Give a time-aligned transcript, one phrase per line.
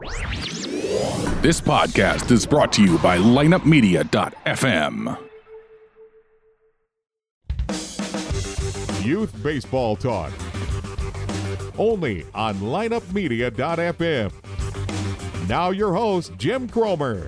[0.00, 5.18] This podcast is brought to you by lineupmedia.fm.
[9.04, 10.32] Youth Baseball Talk.
[11.78, 14.32] Only on lineupmedia.fm.
[15.48, 17.26] Now, your host, Jim Cromer.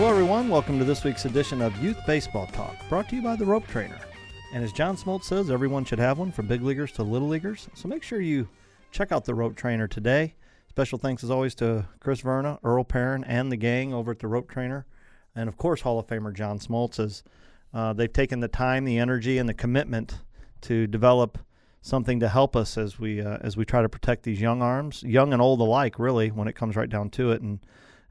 [0.00, 0.48] Hello, everyone.
[0.48, 3.66] Welcome to this week's edition of Youth Baseball Talk, brought to you by the Rope
[3.66, 3.98] Trainer.
[4.54, 7.68] And as John Smoltz says, everyone should have one from big leaguers to little leaguers.
[7.74, 8.48] So make sure you
[8.92, 10.36] check out the Rope Trainer today.
[10.70, 14.26] Special thanks, as always, to Chris Verna, Earl Perrin, and the gang over at the
[14.26, 14.86] Rope Trainer.
[15.36, 16.98] And of course, Hall of Famer John Smoltz.
[16.98, 17.22] As,
[17.74, 20.20] uh, they've taken the time, the energy, and the commitment
[20.62, 21.36] to develop
[21.82, 25.02] something to help us as we uh, as we try to protect these young arms,
[25.02, 27.42] young and old alike, really, when it comes right down to it.
[27.42, 27.60] And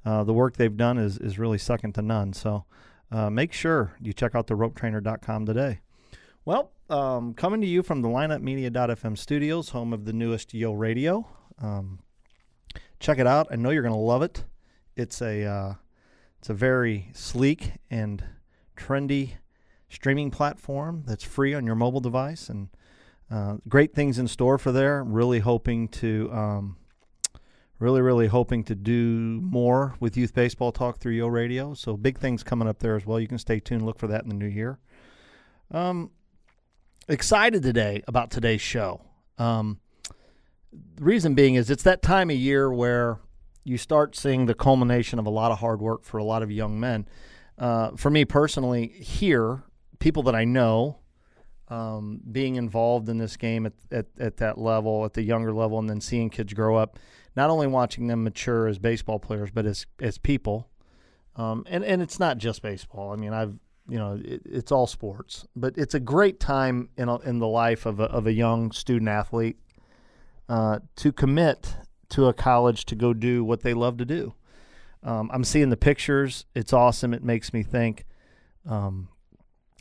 [0.05, 2.33] uh, the work they've done is, is really second to none.
[2.33, 2.65] So
[3.11, 5.79] uh, make sure you check out the ropetrainer.com today.
[6.45, 11.27] Well, um, coming to you from the lineupmedia.fm studios, home of the newest Yo Radio.
[11.61, 11.99] Um,
[12.99, 13.47] check it out.
[13.51, 14.45] I know you're going to love it.
[14.95, 15.73] It's a uh,
[16.39, 18.23] it's a very sleek and
[18.75, 19.33] trendy
[19.89, 22.69] streaming platform that's free on your mobile device, and
[23.29, 25.03] uh, great things in store for there.
[25.03, 26.77] Really hoping to um,
[27.79, 31.73] really, really hoping to do more with youth baseball talk through Yo Radio.
[31.73, 33.19] So big things coming up there as well.
[33.19, 33.85] You can stay tuned.
[33.85, 34.79] Look for that in the new year.
[35.71, 36.11] Um,
[37.07, 39.01] excited today about today's show.
[39.37, 39.79] Um,
[40.71, 43.19] the reason being is it's that time of year where
[43.63, 46.51] you start seeing the culmination of a lot of hard work for a lot of
[46.51, 47.07] young men.
[47.57, 49.63] Uh, for me personally, here,
[49.99, 50.99] people that I know
[51.69, 55.77] um, being involved in this game at, at, at that level, at the younger level,
[55.79, 56.97] and then seeing kids grow up,
[57.35, 60.69] not only watching them mature as baseball players, but as, as people.
[61.35, 63.11] Um, and, and it's not just baseball.
[63.11, 67.09] I mean, I've, you know, it, it's all sports, but it's a great time in,
[67.09, 69.57] a, in the life of a, of a young student athlete
[70.47, 71.75] uh, to commit
[72.09, 74.33] to a college to go do what they love to do.
[75.03, 76.45] Um, I'm seeing the pictures.
[76.53, 77.13] It's awesome.
[77.13, 78.05] It makes me think
[78.67, 79.07] um,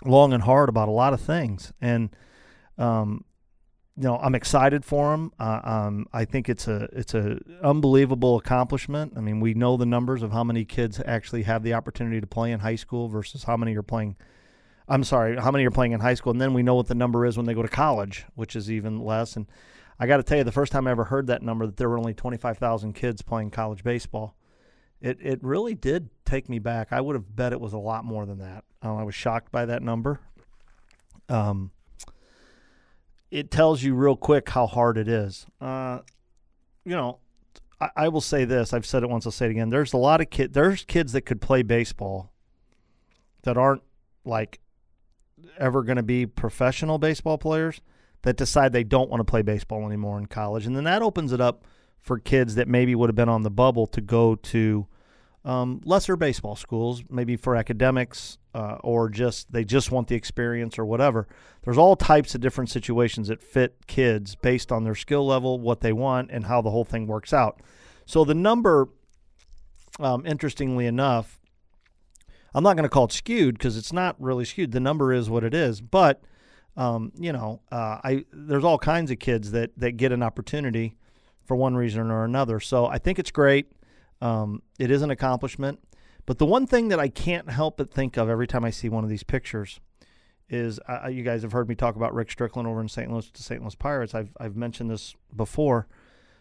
[0.05, 1.73] long and hard about a lot of things.
[1.81, 2.11] And,
[2.77, 3.25] um,
[3.99, 5.33] you know, I'm excited for them.
[5.41, 9.15] Uh, um, I think it's a it's a unbelievable accomplishment.
[9.17, 12.27] I mean, we know the numbers of how many kids actually have the opportunity to
[12.27, 14.15] play in high school versus how many are playing.
[14.87, 16.95] I'm sorry, how many are playing in high school, and then we know what the
[16.95, 19.35] number is when they go to college, which is even less.
[19.35, 19.47] And
[19.99, 21.89] I got to tell you, the first time I ever heard that number, that there
[21.89, 24.37] were only 25,000 kids playing college baseball,
[25.01, 26.93] it it really did take me back.
[26.93, 28.63] I would have bet it was a lot more than that.
[28.81, 30.21] Um, I was shocked by that number.
[31.29, 31.73] Um,
[33.31, 35.47] it tells you real quick how hard it is.
[35.61, 36.01] Uh,
[36.85, 37.19] you know,
[37.81, 38.73] I, I, will say this.
[38.73, 39.27] I've said it once.
[39.27, 39.71] I'll say it again.
[39.71, 40.55] There's a lot of kids.
[40.55, 42.33] There's kids that could play baseball
[43.43, 43.83] that aren't
[44.25, 44.61] like
[45.59, 47.81] ever going to be professional baseball players
[48.23, 51.33] that decide they don't want to play baseball anymore in college, and then that opens
[51.33, 51.65] it up
[51.99, 54.87] for kids that maybe would have been on the bubble to go to
[55.49, 60.79] um, lesser baseball schools, maybe for academics uh, or just they just want the experience
[60.79, 61.27] or whatever.
[61.63, 65.81] There's all types of different situations that fit kids based on their skill level, what
[65.81, 67.63] they want, and how the whole thing works out.
[68.05, 68.91] So the number,
[69.99, 71.41] um, interestingly enough,
[72.53, 74.73] I'm not going to call it skewed because it's not really skewed.
[74.73, 76.23] The number is what it is, but
[76.77, 80.99] um, you know, uh, I there's all kinds of kids that that get an opportunity
[81.47, 82.61] for one reason or another.
[82.61, 83.73] So I think it's great.
[84.21, 85.81] Um, it is an accomplishment.
[86.27, 88.89] But the one thing that I can't help but think of every time I see
[88.89, 89.81] one of these pictures
[90.51, 93.11] is uh, you guys have heard me talk about Rick Strickland over in St.
[93.11, 93.63] Louis the St.
[93.63, 94.15] Louis Pirates.
[94.15, 95.87] I've, I've mentioned this before.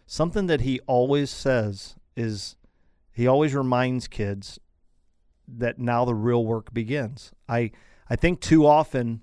[0.06, 2.56] Something that he always says is
[3.12, 4.58] he always reminds kids
[5.46, 7.32] that now the real work begins.
[7.48, 7.70] I,
[8.08, 9.22] I think too often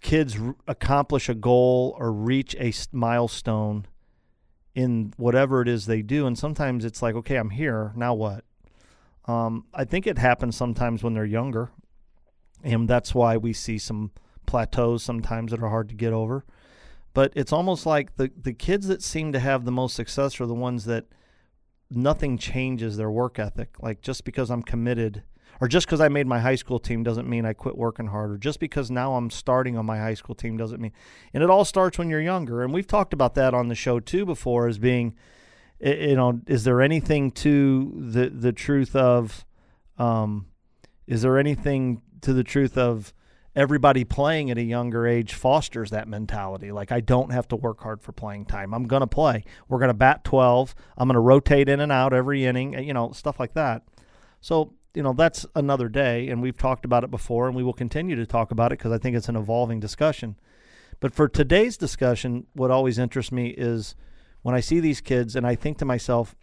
[0.00, 3.86] kids accomplish a goal or reach a milestone
[4.74, 6.26] in whatever it is they do.
[6.26, 7.92] And sometimes it's like, okay, I'm here.
[7.94, 8.44] Now what?
[9.26, 11.70] Um, I think it happens sometimes when they're younger.
[12.62, 14.12] And that's why we see some
[14.46, 16.44] plateaus sometimes that are hard to get over.
[17.14, 20.46] But it's almost like the, the kids that seem to have the most success are
[20.46, 21.06] the ones that
[21.90, 23.76] nothing changes their work ethic.
[23.80, 25.22] Like just because I'm committed
[25.62, 28.32] or just because I made my high school team doesn't mean I quit working hard,
[28.32, 30.90] or just because now I'm starting on my high school team doesn't mean.
[31.32, 34.00] And it all starts when you're younger, and we've talked about that on the show
[34.00, 35.14] too before, as being,
[35.78, 39.44] you know, is there anything to the the truth of,
[39.98, 40.46] um,
[41.06, 43.14] is there anything to the truth of
[43.54, 46.72] everybody playing at a younger age fosters that mentality.
[46.72, 48.74] Like I don't have to work hard for playing time.
[48.74, 49.44] I'm going to play.
[49.68, 50.74] We're going to bat 12.
[50.96, 53.82] I'm going to rotate in and out every inning, you know, stuff like that.
[54.40, 57.72] So you know, that's another day, and we've talked about it before, and we will
[57.72, 60.36] continue to talk about it because I think it's an evolving discussion.
[61.00, 63.96] But for today's discussion, what always interests me is
[64.42, 66.34] when I see these kids, and I think to myself,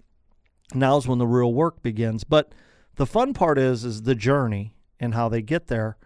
[0.73, 2.23] now's when the real work begins.
[2.23, 2.53] But
[2.95, 5.97] the fun part is is the journey and how they get there.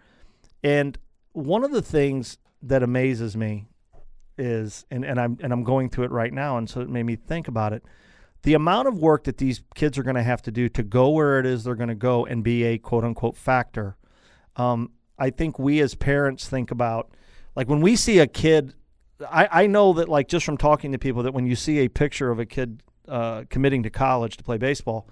[0.62, 0.98] And
[1.32, 3.66] one of the things that amazes me
[4.38, 7.04] is and, and I'm and I'm going through it right now and so it made
[7.04, 7.84] me think about it.
[8.44, 11.10] The amount of work that these kids are going to have to do to go
[11.10, 13.96] where it is they're going to go and be a quote unquote factor.
[14.56, 17.10] Um, I think we as parents think about
[17.56, 18.74] like when we see a kid
[19.30, 21.88] I, I know that like just from talking to people that when you see a
[21.88, 25.08] picture of a kid uh, committing to college to play baseball,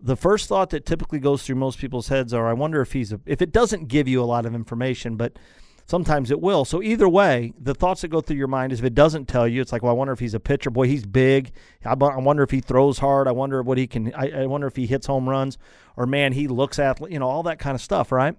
[0.00, 3.12] the first thought that typically goes through most people's heads are, I wonder if he's
[3.12, 5.38] a, if it doesn't give you a lot of information, but
[5.86, 6.64] sometimes it will.
[6.64, 9.48] So either way, the thoughts that go through your mind is if it doesn't tell
[9.48, 10.70] you, it's like, well, I wonder if he's a pitcher.
[10.70, 11.52] Boy, he's big.
[11.84, 13.28] I, I wonder if he throws hard.
[13.28, 14.12] I wonder what he can.
[14.14, 15.56] I, I wonder if he hits home runs,
[15.96, 18.36] or man, he looks at you know all that kind of stuff, right?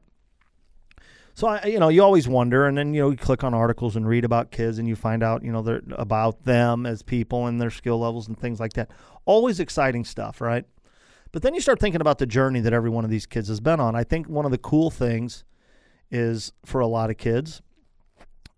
[1.34, 3.96] So I, you know, you always wonder, and then you know, you click on articles
[3.96, 7.48] and read about kids, and you find out, you know, they're about them as people
[7.48, 8.92] and their skill levels and things like that.
[9.26, 10.66] Always exciting stuff, right?
[11.32, 13.60] But then you start thinking about the journey that every one of these kids has
[13.60, 13.96] been on.
[13.96, 15.44] I think one of the cool things
[16.12, 17.62] is for a lot of kids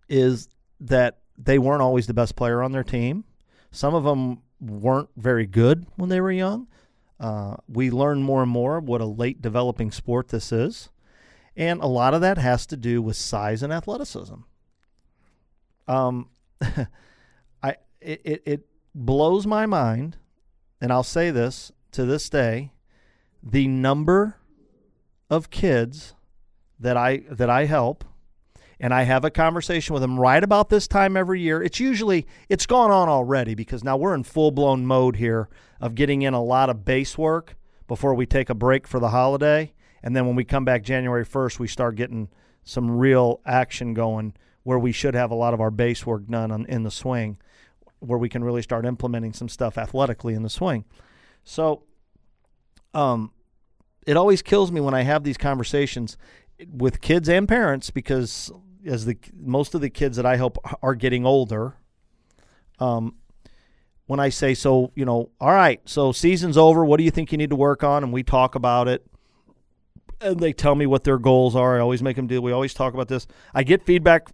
[0.07, 0.49] is
[0.79, 3.23] that they weren't always the best player on their team.
[3.71, 6.67] Some of them weren't very good when they were young.
[7.19, 10.89] Uh, we learn more and more what a late developing sport this is.
[11.55, 14.35] And a lot of that has to do with size and athleticism.
[15.87, 16.29] Um,
[16.61, 20.17] I it, it, it blows my mind,
[20.79, 22.71] and I'll say this to this day,
[23.43, 24.37] the number
[25.29, 26.13] of kids
[26.79, 28.03] that I that I help
[28.79, 31.61] and I have a conversation with them right about this time every year.
[31.61, 35.49] It's usually it's gone on already because now we're in full-blown mode here
[35.81, 37.55] of getting in a lot of base work
[37.87, 41.25] before we take a break for the holiday and then when we come back January
[41.25, 42.29] 1st we start getting
[42.63, 44.33] some real action going
[44.63, 47.37] where we should have a lot of our base work done on, in the swing
[47.99, 50.85] where we can really start implementing some stuff athletically in the swing.
[51.43, 51.83] So
[52.93, 53.31] um
[54.07, 56.17] it always kills me when I have these conversations
[56.67, 58.51] with kids and parents because
[58.85, 61.75] as the most of the kids that I help are getting older.
[62.79, 63.15] Um,
[64.05, 66.83] when I say so, you know, all right, so season's over.
[66.83, 68.03] What do you think you need to work on?
[68.03, 69.05] And we talk about it,
[70.19, 71.77] and they tell me what their goals are.
[71.77, 72.41] I always make them do.
[72.41, 73.27] We always talk about this.
[73.53, 74.29] I get feedback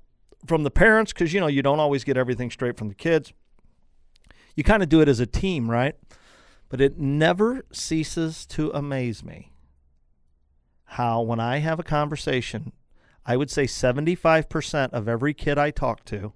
[0.48, 3.34] from the parents because you know you don't always get everything straight from the kids.
[4.56, 5.96] You kind of do it as a team, right?
[6.70, 9.52] But it never ceases to amaze me
[10.96, 12.72] how when I have a conversation,
[13.26, 16.32] I would say 75% of every kid I talk to,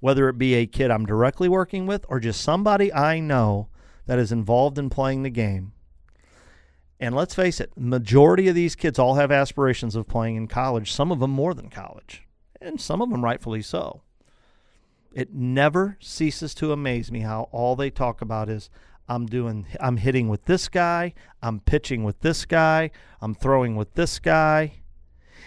[0.00, 3.68] whether it be a kid I'm directly working with or just somebody I know
[4.04, 5.72] that is involved in playing the game.
[7.00, 10.92] And let's face it, majority of these kids all have aspirations of playing in college,
[10.92, 12.24] some of them more than college,
[12.60, 14.02] and some of them rightfully so.
[15.14, 18.68] It never ceases to amaze me how all they talk about is
[19.08, 22.90] I'm doing I'm hitting with this guy, I'm pitching with this guy,
[23.20, 24.80] I'm throwing with this guy.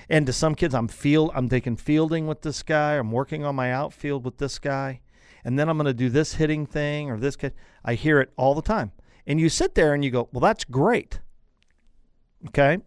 [0.10, 3.56] And to some kids I'm field I'm taking fielding with this guy, I'm working on
[3.56, 5.02] my outfield with this guy,
[5.44, 7.54] and then I'm going to do this hitting thing or this kid.
[7.84, 8.92] I hear it all the time.
[9.26, 11.20] And you sit there and you go, "Well, that's great."
[12.48, 12.78] Okay?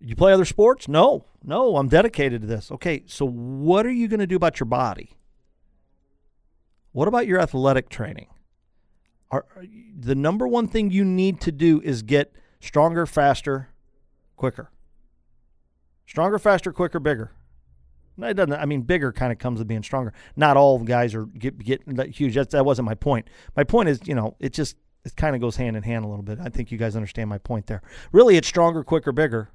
[0.00, 0.88] You play other sports?
[0.88, 1.24] No.
[1.42, 2.72] No, I'm dedicated to this.
[2.72, 5.16] Okay, so what are you going to do about your body?
[6.92, 8.26] What about your athletic training?
[9.30, 9.44] Are,
[9.98, 13.68] the number one thing you need to do is get stronger, faster,
[14.36, 14.70] quicker.
[16.06, 17.32] Stronger, faster, quicker, bigger.
[18.16, 18.52] No, it doesn't.
[18.52, 20.12] I mean, bigger kind of comes with being stronger.
[20.36, 22.34] Not all guys are get, getting that huge.
[22.34, 23.28] That's, that wasn't my point.
[23.56, 26.08] My point is, you know, it just it kind of goes hand in hand a
[26.08, 26.38] little bit.
[26.40, 27.82] I think you guys understand my point there.
[28.12, 29.50] Really, it's stronger, quicker, bigger.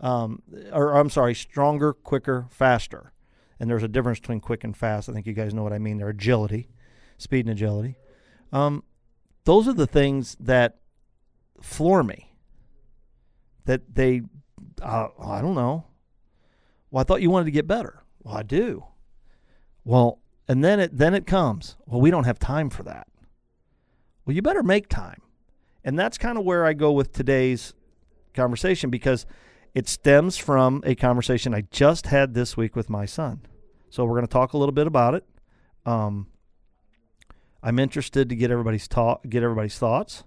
[0.00, 0.42] Um,
[0.72, 3.12] or I'm sorry, stronger, quicker, faster.
[3.58, 5.08] And there's a difference between quick and fast.
[5.08, 5.96] I think you guys know what I mean.
[5.96, 6.68] There, agility,
[7.16, 7.96] speed and agility.
[8.52, 8.82] Um,
[9.44, 10.78] those are the things that
[11.60, 12.32] floor me.
[13.66, 14.22] That they,
[14.82, 15.86] uh, I don't know.
[16.90, 18.02] Well, I thought you wanted to get better.
[18.22, 18.84] Well, I do.
[19.84, 21.76] Well, and then it then it comes.
[21.86, 23.06] Well, we don't have time for that.
[24.24, 25.20] Well, you better make time.
[25.82, 27.74] And that's kind of where I go with today's
[28.32, 29.26] conversation because
[29.74, 33.40] it stems from a conversation I just had this week with my son.
[33.90, 35.24] So we're going to talk a little bit about it.
[35.84, 36.28] Um,
[37.64, 40.22] I'm interested to get everybody's talk, get everybody's thoughts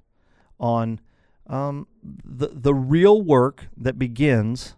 [0.60, 1.00] on
[1.46, 4.76] um, the the real work that begins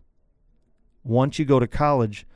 [1.03, 2.27] once you go to college.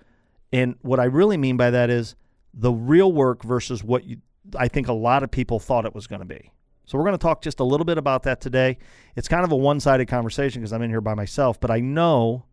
[0.53, 2.15] And what I really mean by that is
[2.53, 4.17] the real work versus what you,
[4.55, 6.51] I think a lot of people thought it was going to be.
[6.85, 8.77] So we're going to talk just a little bit about that today.
[9.15, 12.45] It's kind of a one-sided conversation because I'm in here by myself, but I know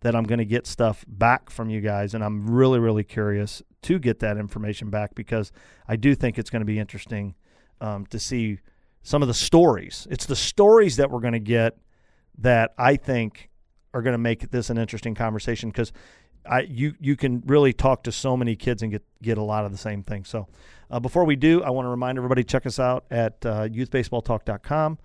[0.00, 3.62] that I'm going to get stuff back from you guys, and I'm really, really curious
[3.84, 5.52] to get that information back because
[5.88, 7.34] I do think it's going to be interesting
[7.80, 8.58] um, to see
[9.02, 10.06] some of the stories.
[10.10, 11.78] It's the stories that we're going to get
[12.38, 13.50] that I think
[13.92, 15.92] are going to make this an interesting conversation because
[16.46, 19.64] I you you can really talk to so many kids and get get a lot
[19.64, 20.28] of the same things.
[20.28, 20.46] So
[20.90, 24.98] uh, before we do, I want to remind everybody check us out at uh, youthbaseballtalk.com.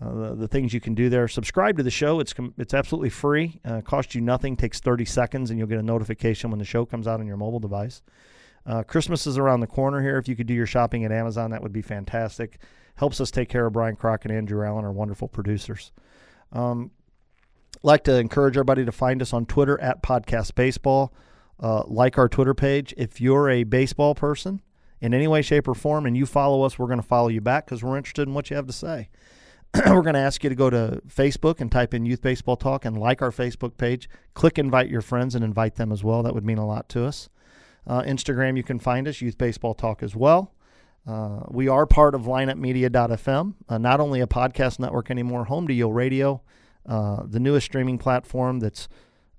[0.00, 1.26] Uh, the, the, things you can do there.
[1.26, 2.20] Subscribe to the show.
[2.20, 3.60] It's it's absolutely free.
[3.64, 4.56] Uh, costs you nothing.
[4.56, 7.36] Takes 30 seconds, and you'll get a notification when the show comes out on your
[7.36, 8.02] mobile device.
[8.64, 10.16] Uh, Christmas is around the corner here.
[10.16, 12.58] If you could do your shopping at Amazon, that would be fantastic.
[12.94, 15.90] Helps us take care of Brian Crock and Andrew Allen, our wonderful producers.
[16.52, 16.92] Um,
[17.82, 21.12] like to encourage everybody to find us on Twitter at Podcast Baseball.
[21.60, 22.94] Uh, like our Twitter page.
[22.96, 24.62] If you're a baseball person
[25.00, 27.40] in any way, shape, or form, and you follow us, we're going to follow you
[27.40, 29.08] back because we're interested in what you have to say.
[29.86, 32.84] we're going to ask you to go to Facebook and type in Youth Baseball Talk
[32.84, 34.08] and like our Facebook page.
[34.34, 36.22] Click invite your friends and invite them as well.
[36.22, 37.28] That would mean a lot to us.
[37.86, 40.54] Uh, Instagram, you can find us, Youth Baseball Talk as well.
[41.06, 45.72] Uh, we are part of lineupmedia.fm, uh, not only a podcast network anymore, home to
[45.72, 46.42] Yo Radio,
[46.86, 48.88] uh, the newest streaming platform that's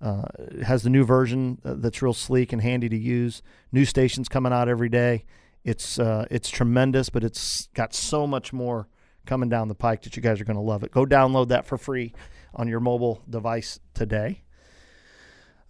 [0.02, 0.24] uh,
[0.64, 3.42] has the new version uh, that's real sleek and handy to use.
[3.72, 5.26] New stations coming out every day.
[5.64, 8.88] It's uh, it's tremendous, but it's got so much more
[9.30, 10.92] coming down the pike that you guys are going to love it.
[10.92, 12.14] Go download that for free
[12.56, 14.42] on your mobile device today.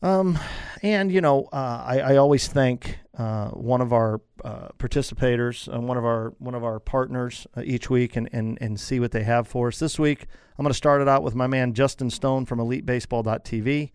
[0.02, 0.40] Um,
[0.82, 5.90] and you know, uh, I, I, always thank uh, one of our uh, participators, and
[5.90, 9.12] one of our one of our partners uh, each week, and, and and see what
[9.12, 10.28] they have for us this week.
[10.58, 13.92] I'm going to start it out with my man Justin Stone from EliteBaseball.tv.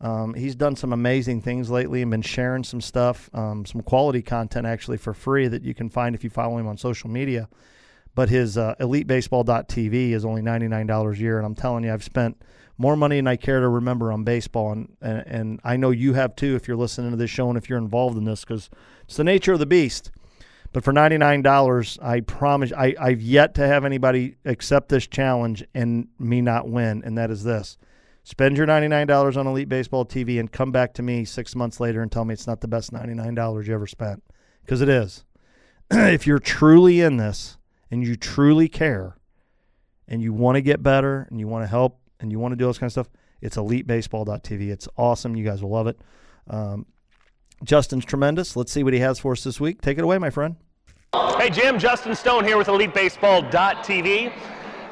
[0.00, 4.22] Um, he's done some amazing things lately and been sharing some stuff, um, some quality
[4.22, 7.48] content actually for free that you can find if you follow him on social media.
[8.16, 12.42] But his uh, EliteBaseball.tv is only $99 a year, and I'm telling you, I've spent
[12.78, 16.14] more money than I care to remember on baseball, and, and, and I know you
[16.14, 18.70] have too if you're listening to this show and if you're involved in this because
[19.04, 20.10] it's the nature of the beast.
[20.72, 26.08] But for $99, I promise I, I've yet to have anybody accept this challenge and
[26.18, 27.76] me not win, and that is this.
[28.24, 32.00] Spend your $99 on Elite Baseball TV and come back to me six months later
[32.00, 34.22] and tell me it's not the best $99 you ever spent.
[34.64, 35.24] Because it is.
[35.90, 37.58] if you're truly in this
[37.90, 39.16] and you truly care
[40.08, 42.56] and you want to get better and you want to help and you want to
[42.56, 43.08] do all this kind of stuff,
[43.40, 44.70] it's elitebaseball.tv.
[44.70, 45.36] It's awesome.
[45.36, 46.00] You guys will love it.
[46.48, 46.86] Um,
[47.64, 48.56] Justin's tremendous.
[48.56, 49.80] Let's see what he has for us this week.
[49.80, 50.56] Take it away, my friend.
[51.38, 51.78] Hey, Jim.
[51.78, 54.32] Justin Stone here with elitebaseball.tv.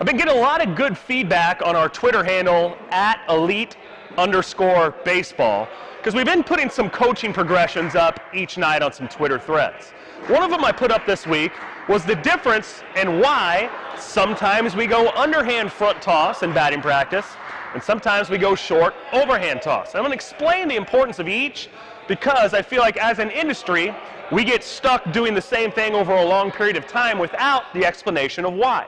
[0.00, 3.76] I've been getting a lot of good feedback on our Twitter handle at elite
[4.16, 9.38] underscore baseball because we've been putting some coaching progressions up each night on some Twitter
[9.38, 9.90] threads.
[10.26, 11.52] One of them I put up this week
[11.88, 17.26] was the difference and why sometimes we go underhand front toss in batting practice
[17.74, 19.94] and sometimes we go short overhand toss.
[19.94, 21.68] I'm going to explain the importance of each
[22.08, 23.94] because I feel like as an industry,
[24.32, 27.84] we get stuck doing the same thing over a long period of time without the
[27.84, 28.86] explanation of why.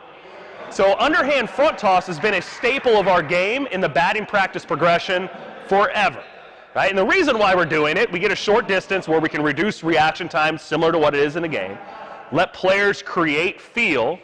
[0.71, 4.65] So underhand front toss has been a staple of our game in the batting practice
[4.65, 5.29] progression
[5.69, 6.23] forever.
[6.75, 6.91] Right?
[6.91, 9.43] And the reason why we're doing it, we get a short distance where we can
[9.43, 11.79] reduce reaction time similar to what it is in a game.
[12.33, 14.19] Let players create feel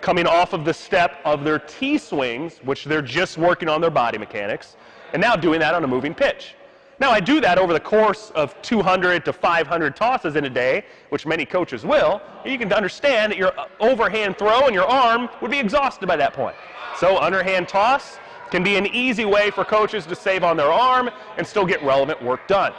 [0.00, 3.90] coming off of the step of their T swings, which they're just working on their
[3.90, 4.76] body mechanics,
[5.12, 6.54] and now doing that on a moving pitch.
[7.00, 10.84] Now, I do that over the course of 200 to 500 tosses in a day,
[11.08, 12.22] which many coaches will.
[12.44, 16.16] You can understand that your uh, overhand throw and your arm would be exhausted by
[16.16, 16.54] that point.
[16.96, 18.18] So, underhand toss
[18.50, 21.82] can be an easy way for coaches to save on their arm and still get
[21.82, 22.72] relevant work done.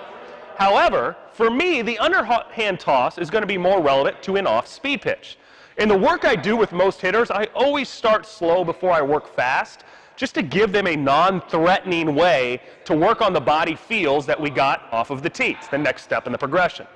[0.58, 4.68] However, for me, the underhand toss is going to be more relevant to an off
[4.68, 5.38] speed pitch.
[5.78, 9.28] In the work I do with most hitters, I always start slow before I work
[9.28, 9.84] fast
[10.16, 14.50] just to give them a non-threatening way to work on the body feels that we
[14.50, 16.88] got off of the teats, the next step in the progression.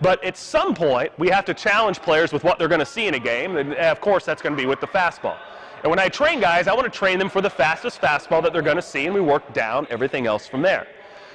[0.00, 3.06] But at some point, we have to challenge players with what they're going to see
[3.06, 5.36] in a game, and of course that's going to be with the fastball.
[5.84, 8.52] And when I train guys, I want to train them for the fastest fastball that
[8.52, 10.88] they're going to see, and we work down everything else from there.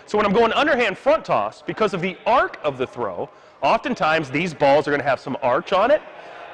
[0.07, 3.29] So when I'm going underhand front toss, because of the arc of the throw,
[3.61, 6.01] oftentimes these balls are going to have some arch on it,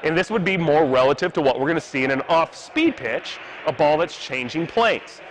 [0.04, 2.98] and this would be more relative to what we're going to see in an off-speed
[2.98, 5.22] pitch, a ball that's changing planes.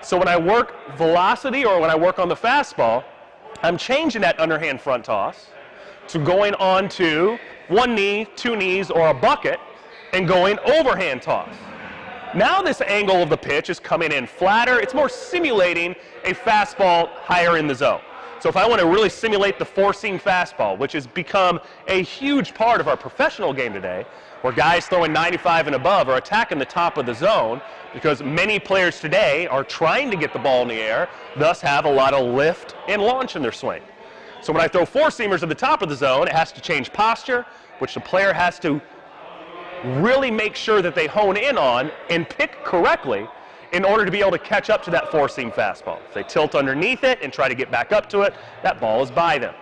[0.00, 3.02] So when I work velocity or when I work on the fastball,
[3.64, 5.48] I'm changing that underhand front toss
[6.06, 7.36] to going on to
[7.66, 9.58] one knee, two knees, or a bucket,
[10.12, 11.71] and going overhand toss.
[12.34, 14.80] Now this angle of the pitch is coming in flatter.
[14.80, 18.00] It's more simulating a fastball higher in the zone.
[18.40, 22.54] So if I want to really simulate the four-seam fastball, which has become a huge
[22.54, 24.06] part of our professional game today,
[24.40, 27.60] where guys throwing 95 and above are attacking the top of the zone
[27.92, 31.84] because many players today are trying to get the ball in the air, thus have
[31.84, 33.82] a lot of lift and launch in their swing.
[34.40, 36.62] So when I throw four seamers at the top of the zone, it has to
[36.62, 37.44] change posture,
[37.78, 38.80] which the player has to
[39.84, 43.26] really make sure that they hone in on and pick correctly
[43.72, 45.98] in order to be able to catch up to that four seam fastball.
[46.08, 49.02] If they tilt underneath it and try to get back up to it, that ball
[49.02, 49.54] is by them.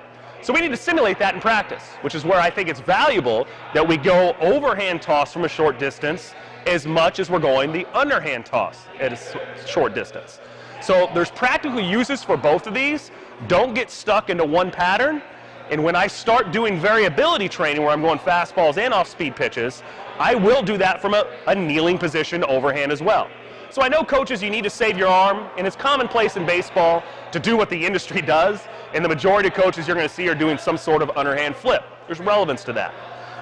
[0.43, 3.47] So we need to simulate that in practice, which is where I think it's valuable
[3.75, 6.35] that we go overhand toss from a short distance
[6.67, 10.41] as much as we're going the underhand toss at a short distance.
[10.81, 13.11] So there's practical uses for both of these.
[13.49, 15.23] Don't get stuck into one pattern.
[15.71, 19.83] And when I start doing variability training where I'm going fastballs and off speed pitches,
[20.21, 23.31] I will do that from a, a kneeling position overhand as well.
[23.71, 27.03] So I know coaches, you need to save your arm, and it's commonplace in baseball
[27.33, 28.61] to do what the industry does,
[28.93, 31.57] and the majority of coaches you're going to see are doing some sort of underhand
[31.57, 31.83] flip.
[32.07, 32.95] There's relevance to that.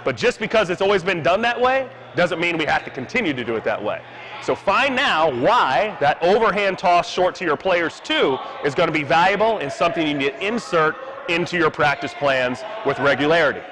[0.05, 3.33] But just because it's always been done that way doesn't mean we have to continue
[3.33, 4.01] to do it that way.
[4.45, 8.93] So find now why that overhand toss short to your players too is going to
[8.93, 10.95] be valuable and something you need to insert
[11.29, 13.63] into your practice plans with regularity.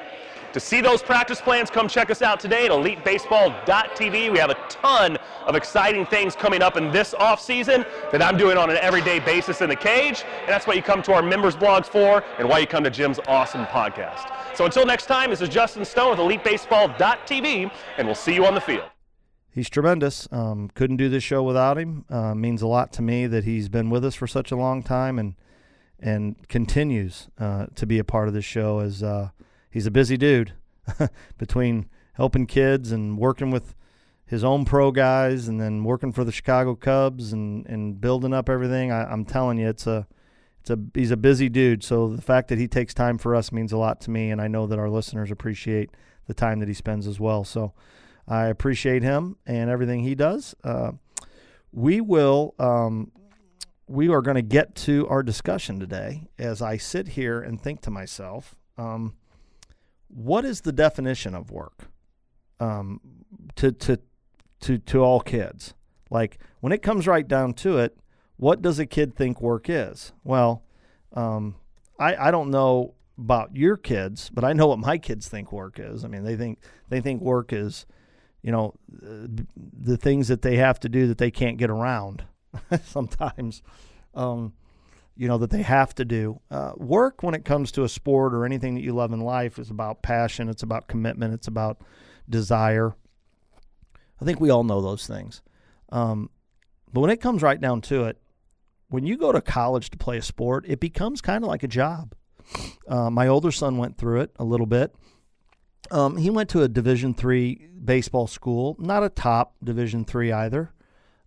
[0.57, 4.33] To see those practice plans, come check us out today at elitebaseball.tv.
[4.33, 8.57] We have a ton of exciting things coming up in this offseason that I'm doing
[8.57, 10.25] on an everyday basis in the cage.
[10.41, 12.91] And that's what you come to our members blogs for and why you come to
[12.91, 14.57] Jim's awesome podcast.
[14.57, 18.55] So until next time, this is Justin Stone with elitebaseball.tv, and we'll see you on
[18.55, 18.89] the field.
[19.51, 20.27] He's tremendous.
[20.33, 22.07] Um, couldn't do this show without him.
[22.09, 24.83] Uh, means a lot to me that he's been with us for such a long
[24.83, 25.35] time and
[26.01, 29.29] and continues uh, to be a part of this show as uh,
[29.71, 30.53] he's a busy dude
[31.39, 33.75] between helping kids and working with
[34.27, 38.49] his own pro guys and then working for the Chicago Cubs and, and building up
[38.49, 38.91] everything.
[38.91, 40.07] I, I'm telling you, it's a
[40.61, 41.85] it's a he's a busy dude.
[41.85, 44.41] So the fact that he takes time for us means a lot to me, and
[44.41, 45.91] I know that our listeners appreciate
[46.27, 47.45] the time that he spends as well.
[47.45, 47.73] So
[48.27, 50.57] I appreciate him and everything he does.
[50.65, 50.93] Uh,
[51.73, 52.55] we will.
[52.59, 53.13] Um,
[53.89, 57.83] we are going to get to our discussion today as I sit here and think
[57.83, 59.15] to myself, um,
[60.09, 61.89] what is the definition of work
[62.61, 63.01] um,
[63.57, 63.99] to, to,
[64.61, 65.75] to, to all kids?
[66.11, 67.99] Like when it comes right down to it,
[68.37, 70.13] what does a kid think work is?
[70.25, 70.63] Well,
[71.13, 71.57] um,
[71.99, 75.79] I, I don't know about your kids, but I know what my kids think work
[75.79, 76.05] is.
[76.05, 77.87] I mean, they think they think work is,
[78.43, 82.25] you know, the things that they have to do that they can't get around.
[82.85, 83.63] sometimes,
[84.15, 84.53] um,
[85.17, 86.41] you know, that they have to do.
[86.51, 89.59] Uh, work, when it comes to a sport or anything that you love in life,
[89.59, 91.81] is about passion, it's about commitment, it's about
[92.29, 92.95] desire.
[94.21, 95.43] I think we all know those things.
[95.91, 96.31] Um,
[96.93, 98.19] but when it comes right down to it,
[98.89, 101.69] when you go to college to play a sport, it becomes kind of like a
[101.69, 102.15] job.
[102.87, 104.95] Uh, my older son went through it a little bit.
[105.91, 110.73] Um, he went to a Division three baseball school, not a top Division three either.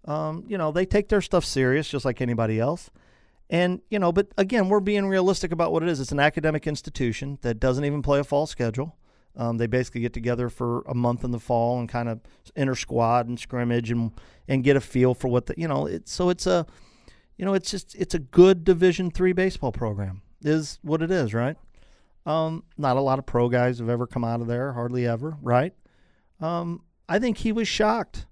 [0.05, 2.89] Um, you know, they take their stuff serious just like anybody else.
[3.49, 5.99] And, you know, but again, we're being realistic about what it is.
[5.99, 8.95] It's an academic institution that doesn't even play a fall schedule.
[9.35, 12.19] Um, they basically get together for a month in the fall and kind of
[12.55, 14.11] inter squad and scrimmage and
[14.47, 15.85] and get a feel for what the you know.
[15.85, 16.65] It's so it's a,
[17.37, 21.33] you know, it's just it's a good Division three baseball program is what it is,
[21.33, 21.55] right?
[22.25, 25.37] Um, not a lot of pro guys have ever come out of there, hardly ever,
[25.41, 25.73] right?
[26.41, 28.25] Um, I think he was shocked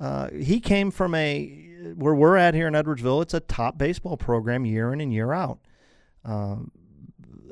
[0.00, 3.22] uh, he came from a where we're at here in Edwardsville.
[3.22, 5.58] It's a top baseball program year in and year out.
[6.24, 6.56] Uh,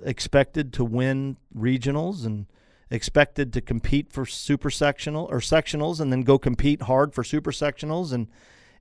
[0.04, 2.46] expected to win regionals and
[2.90, 7.50] expected to compete for super sectional or sectionals and then go compete hard for super
[7.50, 8.28] sectionals and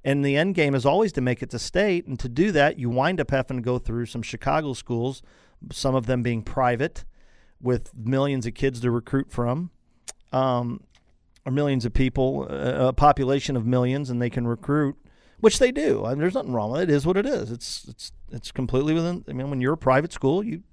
[0.04, 2.78] and the end game is always to make it to state and to do that
[2.78, 5.22] you wind up having to go through some Chicago schools
[5.72, 7.06] some of them being private
[7.62, 9.70] with millions of kids to recruit from
[10.34, 10.82] um,
[11.46, 14.96] or millions of people, a population of millions, and they can recruit,
[15.40, 16.06] which they do.
[16.06, 16.90] I mean, there's nothing wrong with it.
[16.90, 17.52] It is what it is.
[17.52, 19.26] It's it's it's completely within.
[19.28, 20.64] I mean, when you're a private school, you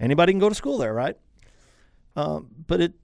[0.00, 1.16] anybody can go to school there, right?
[2.16, 2.94] Um, but it,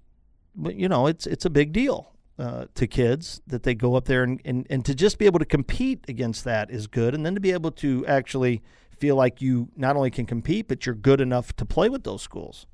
[0.54, 4.06] but you know, it's it's a big deal uh, to kids that they go up
[4.06, 7.24] there and, and and to just be able to compete against that is good, and
[7.24, 8.62] then to be able to actually
[8.96, 12.22] feel like you not only can compete, but you're good enough to play with those
[12.22, 12.66] schools.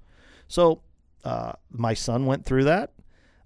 [0.49, 0.83] So
[1.25, 2.93] uh, my son went through that.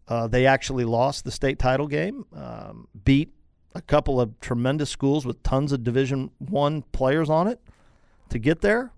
[0.07, 3.33] Uh, they actually lost the state title game, um, beat
[3.75, 7.61] a couple of tremendous schools with tons of Division One players on it
[8.29, 8.93] to get there.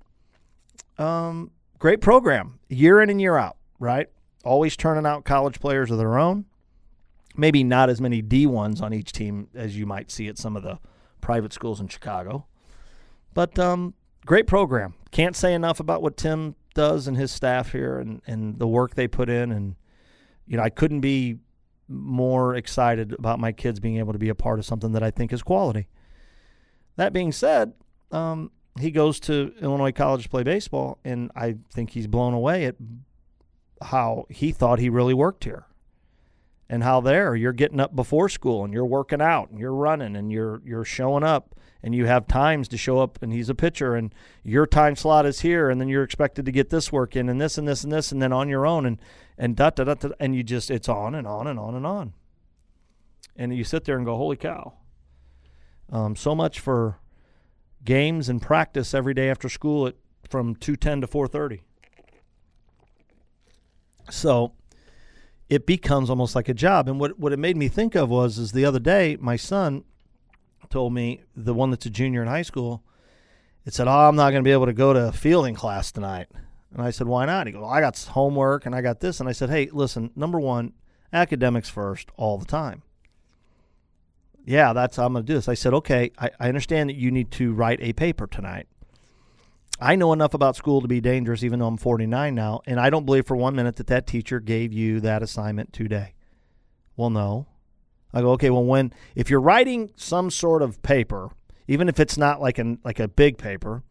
[0.98, 4.08] Um, great program, year in and year out, right?
[4.44, 6.46] Always turning out college players of their own.
[7.36, 10.56] Maybe not as many D ones on each team as you might see at some
[10.56, 10.78] of the
[11.20, 12.46] private schools in Chicago,
[13.34, 14.94] but um, great program.
[15.10, 18.94] can't say enough about what Tim does and his staff here and, and the work
[18.94, 19.50] they put in.
[19.52, 19.76] And,
[20.46, 21.38] you know, I couldn't be
[21.88, 25.10] more excited about my kids being able to be a part of something that I
[25.10, 25.88] think is quality.
[26.96, 27.72] That being said,
[28.10, 32.66] um, he goes to Illinois College to play baseball, and I think he's blown away
[32.66, 32.76] at
[33.82, 35.66] how he thought he really worked here.
[36.68, 40.16] And how there you're getting up before school and you're working out and you're running
[40.16, 43.54] and you're you're showing up and you have times to show up and he's a
[43.54, 47.16] pitcher and your time slot is here and then you're expected to get this work
[47.16, 48.98] in and this and this and this and then on your own and
[49.38, 51.86] and da da da, da and you just it's on and on and on and
[51.86, 52.12] on.
[53.36, 54.72] And you sit there and go, holy cow.
[55.92, 56.98] Um, so much for
[57.84, 59.94] games and practice every day after school at
[60.28, 61.60] from 2:10 to 4:30.
[64.10, 64.52] So
[65.48, 66.88] it becomes almost like a job.
[66.88, 69.84] And what what it made me think of was is the other day my son
[70.70, 72.82] told me the one that's a junior in high school.
[73.64, 76.28] It said, "Oh, I'm not going to be able to go to fielding class tonight."
[76.72, 79.20] And I said, "Why not?" He goes, well, "I got homework and I got this."
[79.20, 80.10] And I said, "Hey, listen.
[80.14, 80.72] Number one,
[81.12, 82.82] academics first all the time."
[84.44, 85.48] Yeah, that's how I'm going to do this.
[85.48, 88.68] I said, "Okay, I, I understand that you need to write a paper tonight."
[89.80, 92.88] I know enough about school to be dangerous, even though I'm 49 now, and I
[92.88, 96.14] don't believe for one minute that that teacher gave you that assignment today.
[96.96, 97.46] Well, no.
[98.16, 98.50] I go, okay.
[98.50, 101.30] Well, when if you're writing some sort of paper,
[101.68, 103.82] even if it's not like an like a big paper,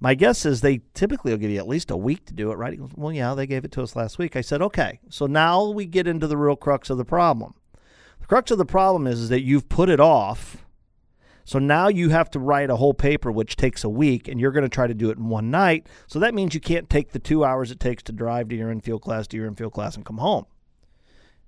[0.00, 2.56] my guess is they typically will give you at least a week to do it.
[2.56, 2.78] Right?
[2.78, 4.36] Goes, well, yeah, they gave it to us last week.
[4.36, 5.00] I said, okay.
[5.08, 7.54] So now we get into the real crux of the problem.
[8.20, 10.64] The crux of the problem is, is that you've put it off
[11.50, 14.52] so now you have to write a whole paper, which takes a week, and you're
[14.52, 15.88] going to try to do it in one night.
[16.06, 18.70] So that means you can't take the two hours it takes to drive to your
[18.70, 20.46] infield class, to your infield class, and come home.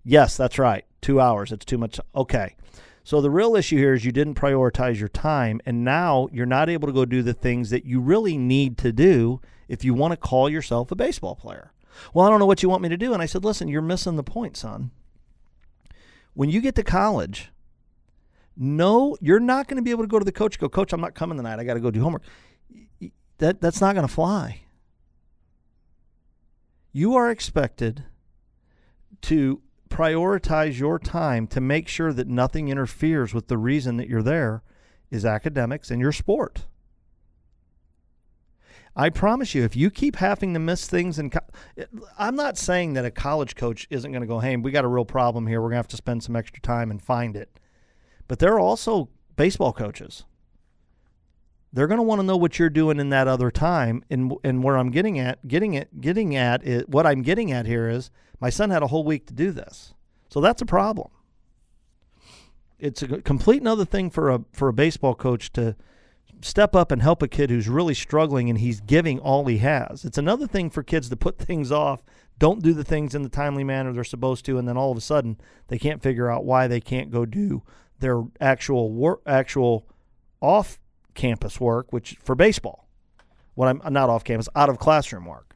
[0.04, 0.85] Yes, that's right.
[1.02, 1.52] Two hours.
[1.52, 2.00] It's too much.
[2.14, 2.56] Okay.
[3.04, 6.70] So the real issue here is you didn't prioritize your time, and now you're not
[6.70, 10.12] able to go do the things that you really need to do if you want
[10.12, 11.72] to call yourself a baseball player.
[12.14, 13.12] Well, I don't know what you want me to do.
[13.12, 14.92] And I said, listen, you're missing the point, son.
[16.34, 17.50] When you get to college,
[18.56, 20.58] no, you're not going to be able to go to the coach.
[20.58, 21.58] Go, coach, I'm not coming tonight.
[21.58, 22.22] I got to go do homework.
[23.38, 24.62] That that's not going to fly.
[26.92, 28.04] You are expected
[29.22, 29.60] to
[29.92, 34.62] prioritize your time to make sure that nothing interferes with the reason that you're there
[35.11, 36.66] is academics and your sport.
[38.94, 41.87] I promise you, if you keep having to miss things, and co-
[42.18, 44.88] I'm not saying that a college coach isn't going to go, hey, we got a
[44.88, 45.61] real problem here.
[45.62, 47.59] We're going to have to spend some extra time and find it
[48.33, 50.24] but there are also baseball coaches.
[51.70, 54.62] They're going to want to know what you're doing in that other time, and and
[54.62, 56.88] where I'm getting at, getting it, getting at it.
[56.88, 58.11] What I'm getting at here is
[58.42, 59.94] my son had a whole week to do this,
[60.28, 61.11] so that's a problem.
[62.81, 65.76] It's a complete another thing for a for a baseball coach to
[66.40, 70.05] step up and help a kid who's really struggling and he's giving all he has.
[70.05, 72.02] It's another thing for kids to put things off,
[72.40, 74.98] don't do the things in the timely manner they're supposed to, and then all of
[74.98, 77.62] a sudden they can't figure out why they can't go do
[78.00, 79.87] their actual work, actual
[80.40, 80.81] off
[81.14, 82.88] campus work, which for baseball,
[83.55, 85.55] what I'm not off campus, out of classroom work.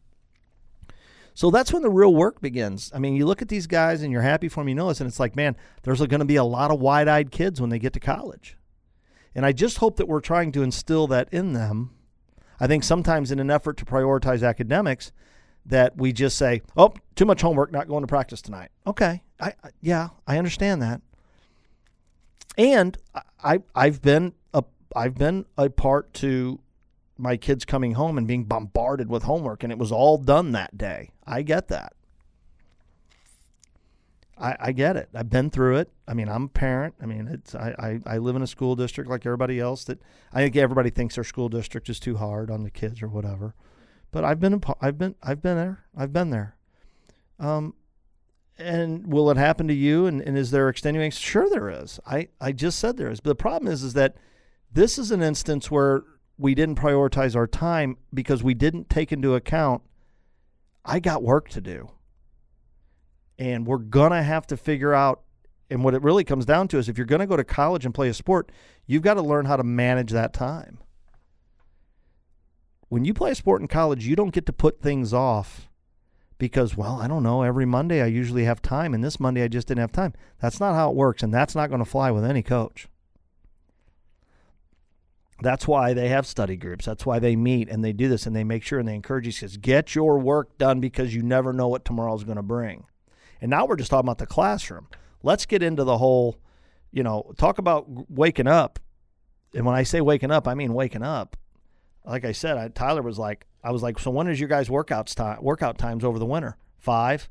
[1.36, 2.90] So that's when the real work begins.
[2.94, 5.02] I mean, you look at these guys and you're happy for them, you know this,
[5.02, 7.68] and it's like, man, there's going to be a lot of wide eyed kids when
[7.68, 8.56] they get to college.
[9.34, 11.90] And I just hope that we're trying to instill that in them.
[12.58, 15.12] I think sometimes in an effort to prioritize academics,
[15.66, 18.70] that we just say, oh, too much homework, not going to practice tonight.
[18.86, 19.22] Okay.
[19.38, 21.02] I, I yeah, I understand that.
[22.56, 22.96] And
[23.44, 26.60] I I've been a I've been a part to
[27.18, 30.76] my kids coming home and being bombarded with homework and it was all done that
[30.76, 31.10] day.
[31.26, 31.94] I get that.
[34.38, 35.08] I, I get it.
[35.14, 35.90] I've been through it.
[36.06, 36.94] I mean, I'm a parent.
[37.00, 39.84] I mean, it's I, I, I live in a school district like everybody else.
[39.84, 40.00] That
[40.32, 43.54] I think everybody thinks their school district is too hard on the kids or whatever.
[44.10, 45.84] But I've been I've been I've been there.
[45.96, 46.56] I've been there.
[47.38, 47.74] Um,
[48.58, 50.06] and will it happen to you?
[50.06, 51.10] And, and is there extenuating?
[51.10, 52.00] Sure, there is.
[52.06, 53.20] I, I just said there is.
[53.20, 54.16] But the problem is, is that
[54.72, 56.04] this is an instance where
[56.38, 59.82] we didn't prioritize our time because we didn't take into account
[60.86, 61.90] I got work to do.
[63.38, 65.22] And we're going to have to figure out.
[65.68, 67.84] And what it really comes down to is if you're going to go to college
[67.84, 68.52] and play a sport,
[68.86, 70.78] you've got to learn how to manage that time.
[72.88, 75.68] When you play a sport in college, you don't get to put things off
[76.38, 79.48] because, well, I don't know, every Monday I usually have time, and this Monday I
[79.48, 80.14] just didn't have time.
[80.38, 82.86] That's not how it works, and that's not going to fly with any coach.
[85.42, 86.86] That's why they have study groups.
[86.86, 89.26] That's why they meet and they do this and they make sure and they encourage
[89.26, 92.86] you says get your work done because you never know what tomorrow's going to bring.
[93.40, 94.88] And now we're just talking about the classroom.
[95.22, 96.38] Let's get into the whole,
[96.90, 98.78] you know, talk about waking up.
[99.54, 101.36] And when I say waking up, I mean waking up.
[102.06, 104.68] like I said, I, Tyler was like, I was like, so when is your guys'
[104.68, 106.56] workouts time, workout times over the winter?
[106.78, 107.28] Five.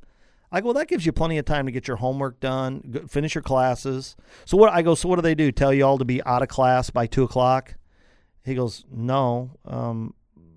[0.51, 3.35] I go, well, that gives you plenty of time to get your homework done, finish
[3.35, 4.15] your classes.
[4.45, 4.71] So what?
[4.71, 5.51] I go, so what do they do?
[5.51, 7.75] Tell you all to be out of class by two o'clock?
[8.45, 9.51] He goes, no.
[9.65, 10.13] Um,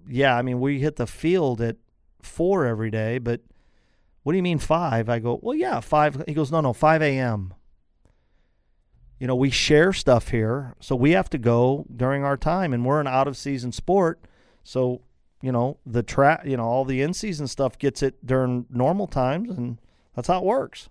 [0.07, 1.77] yeah, I mean, we hit the field at
[2.21, 3.41] four every day, but
[4.23, 5.09] what do you mean five?
[5.09, 6.23] I go, well, yeah, five.
[6.27, 7.55] He goes, no, no, five a.m.
[9.19, 12.85] You know, we share stuff here, so we have to go during our time, and
[12.85, 14.21] we're an out of season sport,
[14.63, 15.01] so
[15.41, 19.07] you know the track, you know, all the in season stuff gets it during normal
[19.07, 19.81] times, and
[20.15, 20.89] that's how it works.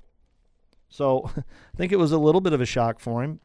[0.90, 3.40] So I think it was a little bit of a shock for him.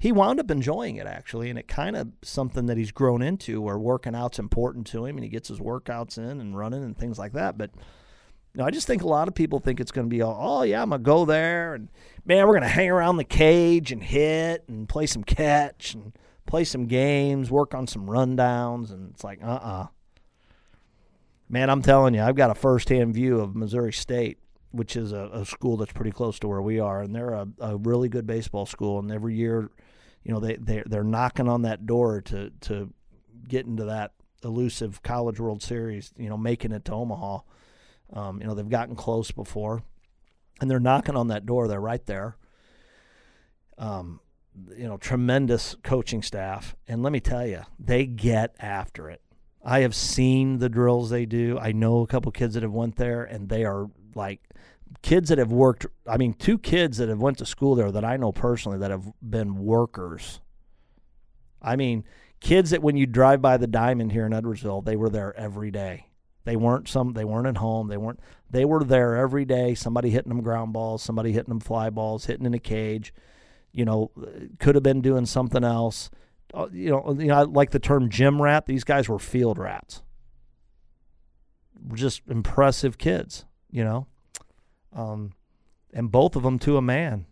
[0.00, 3.60] He wound up enjoying it actually, and it kind of something that he's grown into,
[3.60, 6.98] where working out's important to him, and he gets his workouts in and running and
[6.98, 7.56] things like that.
[7.56, 7.70] But
[8.52, 10.36] you know, I just think a lot of people think it's going to be all,
[10.40, 11.88] oh yeah, I'm gonna go there and
[12.24, 16.12] man, we're gonna hang around the cage and hit and play some catch and
[16.46, 19.86] play some games, work on some rundowns, and it's like, uh uh
[21.52, 24.38] Man, I'm telling you, I've got a firsthand view of Missouri State,
[24.70, 27.48] which is a, a school that's pretty close to where we are, and they're a,
[27.58, 29.00] a really good baseball school.
[29.00, 29.68] And every year,
[30.22, 32.92] you know, they they they're knocking on that door to to
[33.48, 34.12] get into that
[34.44, 36.12] elusive College World Series.
[36.16, 37.40] You know, making it to Omaha.
[38.12, 39.82] Um, you know, they've gotten close before,
[40.60, 41.68] and they're knocking on that door.
[41.68, 42.36] They're right there.
[43.78, 44.20] Um,
[44.76, 49.22] you know, tremendous coaching staff, and let me tell you, they get after it.
[49.64, 51.58] I have seen the drills they do.
[51.58, 54.40] I know a couple kids that have went there, and they are like
[55.02, 55.86] kids that have worked.
[56.06, 58.90] I mean, two kids that have went to school there that I know personally that
[58.90, 60.40] have been workers.
[61.62, 62.04] I mean,
[62.40, 65.70] kids that when you drive by the diamond here in Edwardsville, they were there every
[65.70, 66.06] day.
[66.44, 67.12] They weren't some.
[67.12, 67.88] They weren't at home.
[67.88, 68.20] They weren't.
[68.50, 69.74] They were there every day.
[69.74, 71.02] Somebody hitting them ground balls.
[71.02, 72.24] Somebody hitting them fly balls.
[72.24, 73.12] Hitting in a cage.
[73.72, 74.10] You know,
[74.58, 76.10] could have been doing something else
[76.52, 78.66] uh, you know, you know, I like the term gym rat.
[78.66, 80.02] These guys were field rats.
[81.94, 84.06] Just impressive kids, you know.
[84.92, 85.32] Um,
[85.92, 87.26] and both of them to a man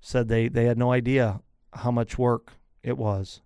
[0.00, 1.40] said they, they had no idea
[1.72, 3.40] how much work it was.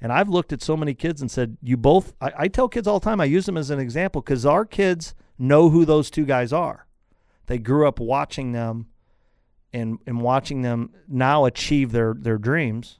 [0.00, 2.86] And I've looked at so many kids and said, you both, I, I tell kids
[2.86, 6.10] all the time, I use them as an example because our kids know who those
[6.10, 6.86] two guys are.
[7.46, 8.86] They grew up watching them
[9.72, 12.98] and, and watching them now achieve their, their dreams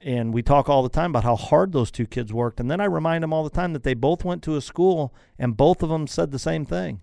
[0.00, 2.60] and we talk all the time about how hard those two kids worked.
[2.60, 5.14] And then I remind them all the time that they both went to a school
[5.38, 7.02] and both of them said the same thing.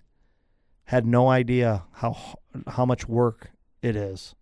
[0.86, 4.36] Had no idea how how much work it is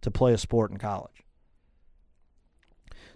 [0.00, 1.22] to play a sport in college.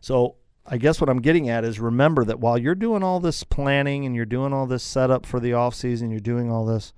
[0.01, 0.37] So
[0.69, 4.05] I guess what I'm getting at is remember that while you're doing all this planning
[4.05, 6.93] and you're doing all this setup for the off season, you're doing all this,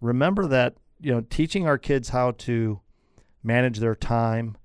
[0.00, 2.80] remember that you know teaching our kids how to
[3.42, 4.56] manage their time,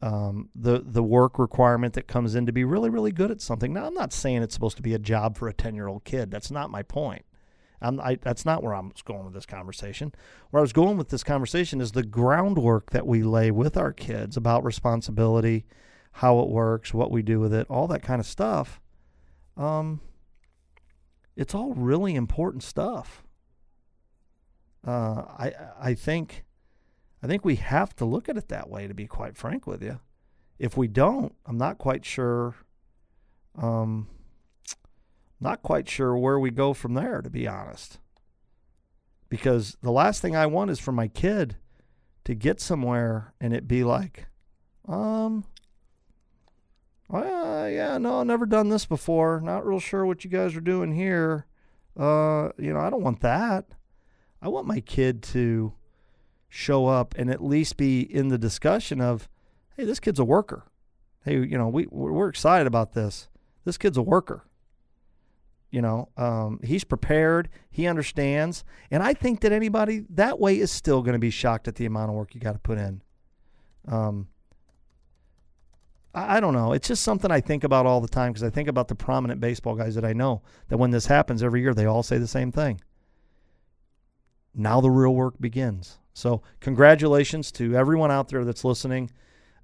[0.00, 3.72] um, the the work requirement that comes in to be really really good at something.
[3.72, 6.04] Now I'm not saying it's supposed to be a job for a 10 year old
[6.04, 6.30] kid.
[6.30, 7.24] That's not my point.
[7.80, 10.12] I, that's not where I'm going with this conversation.
[10.50, 13.92] Where I was going with this conversation is the groundwork that we lay with our
[13.92, 15.64] kids about responsibility,
[16.12, 18.80] how it works, what we do with it, all that kind of stuff.
[19.56, 20.00] Um,
[21.36, 23.22] it's all really important stuff.
[24.86, 26.44] Uh, I I think
[27.22, 29.82] I think we have to look at it that way, to be quite frank with
[29.82, 30.00] you.
[30.58, 32.54] If we don't, I'm not quite sure.
[33.56, 34.08] Um,
[35.40, 37.98] not quite sure where we go from there, to be honest.
[39.28, 41.56] Because the last thing I want is for my kid
[42.24, 44.26] to get somewhere and it be like,
[44.86, 45.44] um,
[47.08, 49.40] well, yeah, no, I've never done this before.
[49.40, 51.46] Not real sure what you guys are doing here.
[51.96, 53.66] Uh, you know, I don't want that.
[54.40, 55.74] I want my kid to
[56.48, 59.28] show up and at least be in the discussion of,
[59.76, 60.64] hey, this kid's a worker.
[61.24, 63.28] Hey, you know, we we're excited about this.
[63.64, 64.44] This kid's a worker.
[65.70, 67.50] You know, um, he's prepared.
[67.70, 71.68] He understands, and I think that anybody that way is still going to be shocked
[71.68, 73.02] at the amount of work you got to put in.
[73.86, 74.28] Um,
[76.14, 76.72] I, I don't know.
[76.72, 79.40] It's just something I think about all the time because I think about the prominent
[79.40, 80.42] baseball guys that I know.
[80.68, 82.80] That when this happens every year, they all say the same thing.
[84.54, 85.98] Now the real work begins.
[86.14, 89.10] So congratulations to everyone out there that's listening.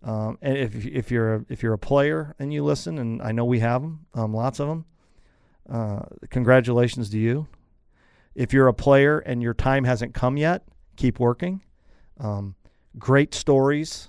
[0.03, 3.33] Um, and if if you're a, if you're a player and you listen, and I
[3.33, 4.85] know we have them, um, lots of them.
[5.71, 6.01] Uh,
[6.31, 7.47] congratulations to you.
[8.35, 10.65] If you're a player and your time hasn't come yet,
[10.97, 11.63] keep working.
[12.19, 12.55] Um,
[12.99, 14.09] great stories,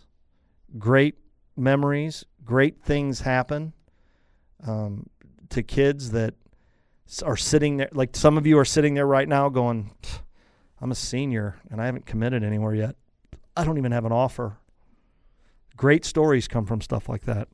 [0.77, 1.15] great
[1.55, 3.73] memories, great things happen
[4.65, 5.07] um,
[5.49, 6.33] to kids that
[7.23, 7.89] are sitting there.
[7.91, 9.91] Like some of you are sitting there right now, going
[10.81, 12.95] I'm a senior and I haven't committed anywhere yet.
[13.55, 14.57] I don't even have an offer.
[15.77, 17.47] Great stories come from stuff like that.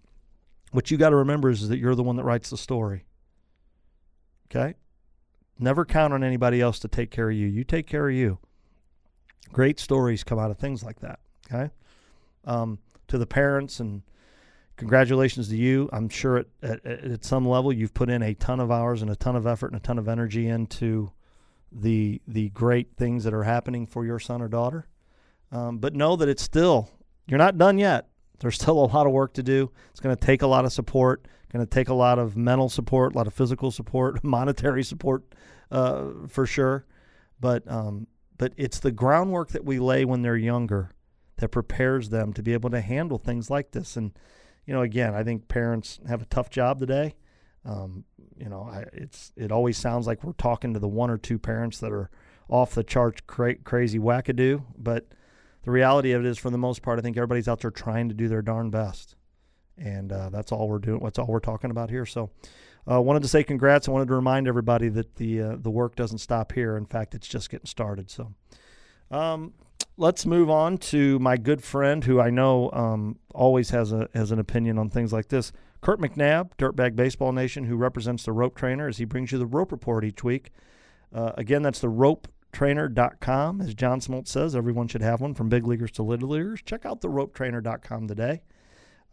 [0.72, 3.06] what you got to remember is, is that you're the one that writes the story.
[4.52, 4.76] Okay?
[5.58, 7.48] Never count on anybody else to take care of you.
[7.48, 8.40] You take care of you.
[9.52, 11.20] Great stories come out of things like that.
[11.52, 11.72] Okay?
[12.46, 14.02] Um, to the parents and
[14.78, 15.90] congratulations to you.
[15.94, 19.12] I'm sure at, at, at some level you've put in a ton of hours and
[19.12, 21.12] a ton of effort and a ton of energy into
[21.72, 24.88] the the great things that are happening for your son or daughter.
[25.52, 26.90] Um, but know that it's still
[27.28, 28.08] you're not done yet.
[28.42, 29.72] There's still a lot of work to do.
[29.92, 31.28] It's going to take a lot of support.
[31.52, 35.24] Going to take a lot of mental support, a lot of physical support, monetary support,
[35.70, 36.86] uh, for sure.
[37.40, 40.92] But um, but it's the groundwork that we lay when they're younger
[41.38, 43.98] that prepares them to be able to handle things like this.
[43.98, 44.14] And
[44.66, 47.16] you know, again, I think parents have a tough job today.
[47.66, 48.06] Um,
[48.38, 51.38] you know, I, it's it always sounds like we're talking to the one or two
[51.38, 52.10] parents that are
[52.48, 54.64] off the charts, cra- crazy wackadoo.
[54.78, 55.08] But
[55.64, 58.10] the reality of it is, for the most part, I think everybody's out there trying
[58.10, 59.16] to do their darn best,
[59.78, 61.02] and uh, that's all we're doing.
[61.04, 62.06] That's all we're talking about here.
[62.06, 62.32] So,
[62.90, 63.88] uh, wanted to say congrats.
[63.88, 66.78] I wanted to remind everybody that the uh, the work doesn't stop here.
[66.78, 68.10] In fact, it's just getting started.
[68.10, 68.34] So,
[69.12, 69.54] um,
[69.98, 74.32] let's move on to my good friend who I know um, always has a has
[74.32, 75.52] an opinion on things like this.
[75.82, 79.48] Kurt McNabb, Dirtbag Baseball Nation, who represents the rope trainer as he brings you the
[79.48, 80.52] rope report each week.
[81.14, 81.90] Uh, again, that's the
[82.52, 83.62] ropetrainer.com.
[83.62, 86.62] As John Smoltz says, everyone should have one from big leaguers to little leaguers.
[86.64, 88.42] Check out the ropetrainer.com today.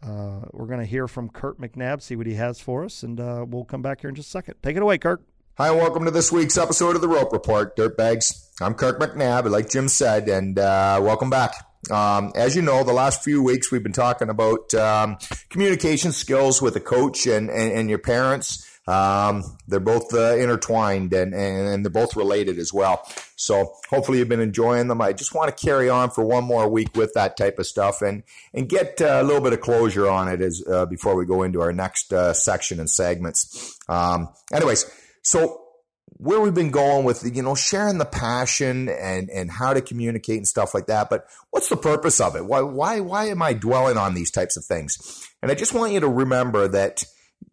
[0.01, 3.19] Uh, we're going to hear from Kurt McNabb, see what he has for us, and
[3.19, 4.55] uh, we'll come back here in just a second.
[4.63, 5.21] Take it away, Kurt.
[5.57, 8.49] Hi, and welcome to this week's episode of the Rope Report, Dirtbags.
[8.61, 11.53] I'm Kirk McNabb, like Jim said, and uh, welcome back.
[11.91, 15.17] Um, as you know, the last few weeks we've been talking about um,
[15.49, 18.68] communication skills with a coach and, and, and your parents.
[18.89, 23.05] Um, they're both uh, intertwined and, and they're both related as well.
[23.35, 24.99] So hopefully you've been enjoying them.
[24.99, 28.01] I just want to carry on for one more week with that type of stuff
[28.01, 31.25] and and get uh, a little bit of closure on it as uh, before we
[31.25, 33.77] go into our next uh, section and segments.
[33.87, 34.89] Um, anyways,
[35.21, 35.61] so
[36.17, 40.37] where we've been going with you know sharing the passion and and how to communicate
[40.37, 43.53] and stuff like that but what's the purpose of it why why why am i
[43.53, 47.03] dwelling on these types of things and i just want you to remember that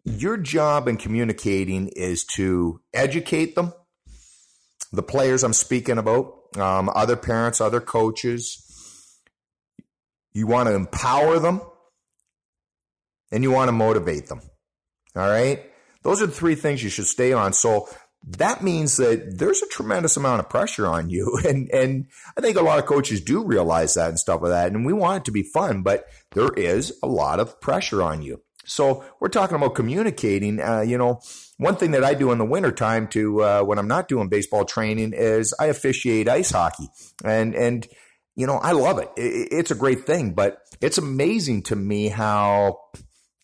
[0.07, 3.73] your job in communicating is to educate them
[4.93, 8.63] the players i'm speaking about um, other parents other coaches
[10.33, 11.61] you want to empower them
[13.31, 14.39] and you want to motivate them
[15.15, 15.65] all right
[16.03, 17.89] those are the three things you should stay on so
[18.23, 21.39] that means that there's a tremendous amount of pressure on you.
[21.47, 24.73] And, and I think a lot of coaches do realize that and stuff like that.
[24.73, 28.21] And we want it to be fun, but there is a lot of pressure on
[28.21, 28.41] you.
[28.67, 30.61] So we're talking about communicating.
[30.61, 31.21] Uh, you know,
[31.57, 34.65] one thing that I do in the wintertime to, uh, when I'm not doing baseball
[34.65, 36.87] training is I officiate ice hockey
[37.23, 37.87] and, and,
[38.35, 39.09] you know, I love it.
[39.17, 42.77] It's a great thing, but it's amazing to me how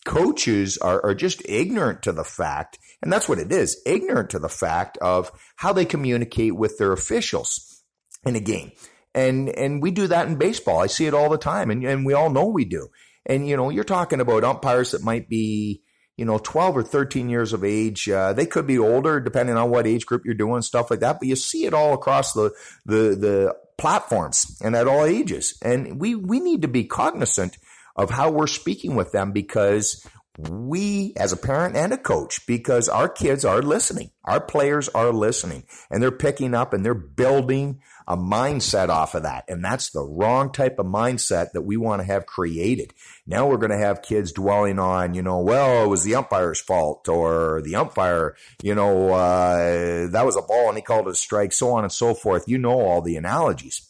[0.04, 4.38] coaches are, are just ignorant to the fact, and that's what it is, ignorant to
[4.38, 7.82] the fact of how they communicate with their officials
[8.24, 8.70] in a game.
[9.14, 10.80] And, and we do that in baseball.
[10.80, 12.88] I see it all the time and, and we all know we do.
[13.26, 15.82] And, you know, you're talking about umpires that might be,
[16.16, 18.08] you know, 12 or 13 years of age.
[18.08, 21.18] Uh, they could be older depending on what age group you're doing, stuff like that.
[21.18, 22.52] But you see it all across the,
[22.86, 25.58] the, the platforms and at all ages.
[25.62, 27.56] And we, we need to be cognizant
[27.96, 30.06] of how we're speaking with them because
[30.36, 35.12] we as a parent and a coach because our kids are listening our players are
[35.12, 39.44] listening and they're picking up and they're building a mindset off of that.
[39.48, 42.92] And that's the wrong type of mindset that we want to have created.
[43.26, 46.60] Now we're going to have kids dwelling on you know well it was the umpire's
[46.60, 51.12] fault or the umpire you know uh, that was a ball and he called it
[51.12, 52.44] a strike so on and so forth.
[52.46, 53.88] You know all the analogies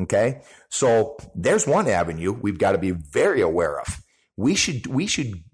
[0.00, 0.42] okay?
[0.68, 4.02] So there's one avenue we've got to be very aware of.
[4.36, 5.44] We should we should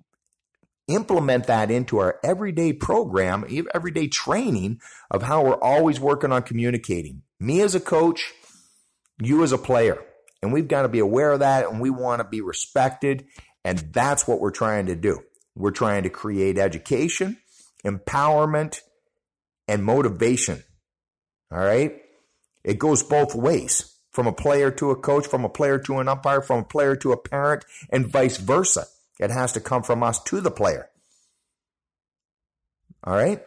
[0.89, 7.23] implement that into our everyday program, everyday training of how we're always working on communicating.
[7.39, 8.33] Me as a coach,
[9.23, 9.99] you as a player.
[10.43, 13.27] And we've got to be aware of that and we want to be respected.
[13.65, 15.21] And that's what we're trying to do.
[15.55, 17.39] We're trying to create education,
[17.85, 18.81] empowerment,
[19.67, 20.63] and motivation.
[21.51, 21.97] All right.
[22.65, 26.09] It goes both ways from a player to a coach, from a player to an
[26.09, 28.87] umpire, from a player to a parent, and vice versa.
[29.19, 30.91] It has to come from us to the player.
[33.05, 33.43] All right?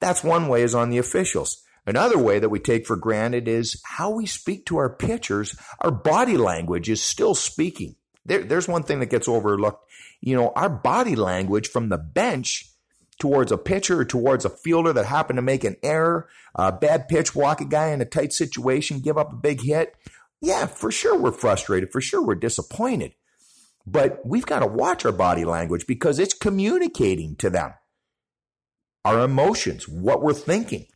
[0.00, 1.62] That's one way is on the officials.
[1.86, 5.56] Another way that we take for granted is how we speak to our pitchers.
[5.80, 7.94] Our body language is still speaking.
[8.24, 9.88] There, there's one thing that gets overlooked.
[10.20, 12.68] You know, our body language from the bench
[13.20, 17.08] towards a pitcher or towards a fielder that happened to make an error, a bad
[17.08, 19.94] pitch, walk a guy in a tight situation, give up a big hit.
[20.40, 21.92] Yeah, for sure we're frustrated.
[21.92, 23.14] For sure we're disappointed.
[23.86, 27.74] But we've got to watch our body language because it's communicating to them
[29.04, 30.86] our emotions, what we're thinking.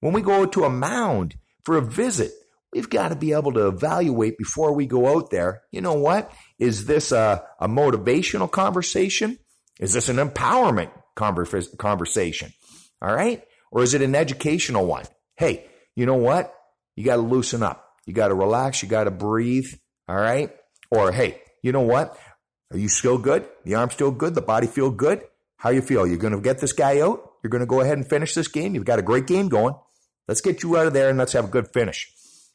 [0.00, 2.32] When we go to a mound for a visit,
[2.72, 5.62] we've got to be able to evaluate before we go out there.
[5.70, 6.32] You know what?
[6.58, 9.38] Is this a, a motivational conversation?
[9.78, 12.52] Is this an empowerment converse, conversation?
[13.02, 13.42] All right.
[13.70, 15.04] Or is it an educational one?
[15.36, 16.54] Hey, you know what?
[16.96, 17.84] You got to loosen up.
[18.06, 18.82] You got to relax.
[18.82, 19.68] You got to breathe.
[20.08, 20.50] All right.
[20.90, 22.18] Or, hey, you know what?
[22.72, 23.46] Are you still good?
[23.64, 24.34] The arm still good?
[24.34, 25.22] The body feel good?
[25.56, 26.06] How you feel?
[26.06, 27.32] You're going to get this guy out?
[27.42, 28.74] You're going to go ahead and finish this game?
[28.74, 29.74] You've got a great game going.
[30.26, 32.10] Let's get you out of there and let's have a good finish.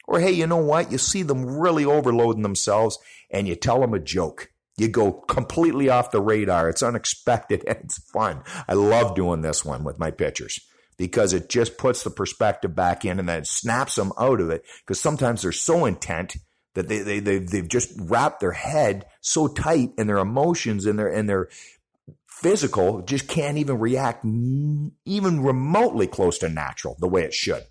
[0.08, 0.91] Or, hey, you know what?
[0.91, 2.97] You see them really overloading themselves
[3.30, 4.51] and you tell them a joke.
[4.78, 6.70] You go completely off the radar.
[6.70, 8.43] It's unexpected and it's fun.
[8.68, 10.60] I love doing this one with my pitchers
[10.97, 14.49] because it just puts the perspective back in and then it snaps them out of
[14.49, 16.38] it because sometimes they're so intent
[16.78, 20.99] that they, they, they, they've just wrapped their head so tight and their emotions and
[20.99, 21.49] their, and their
[22.28, 27.63] physical just can't even react even remotely close to natural the way it should.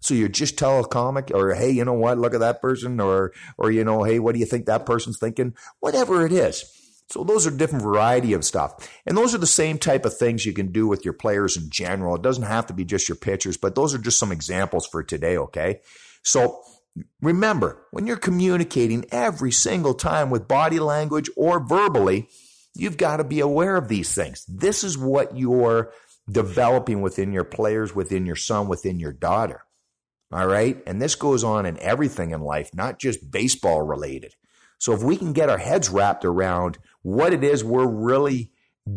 [0.00, 2.16] So you just tell a comic or, hey, you know what?
[2.16, 5.18] Look at that person or, or, you know, hey, what do you think that person's
[5.18, 5.54] thinking?
[5.80, 6.64] Whatever it is.
[7.10, 8.88] So those are different variety of stuff.
[9.04, 11.68] And those are the same type of things you can do with your players in
[11.68, 12.14] general.
[12.14, 15.02] It doesn't have to be just your pitchers, but those are just some examples for
[15.02, 15.36] today.
[15.36, 15.80] Okay.
[16.22, 16.62] So
[17.20, 22.28] remember when you're communicating every single time with body language or verbally,
[22.74, 24.44] you've got to be aware of these things.
[24.46, 25.92] This is what you're
[26.30, 29.62] developing within your players, within your son, within your daughter.
[30.32, 30.80] All right.
[30.86, 34.34] And this goes on in everything in life, not just baseball related.
[34.78, 38.52] So if we can get our heads wrapped around what it is we're really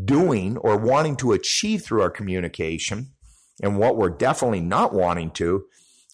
[0.06, 3.12] doing or wanting to achieve through our communication
[3.62, 5.66] and what we're definitely not wanting to,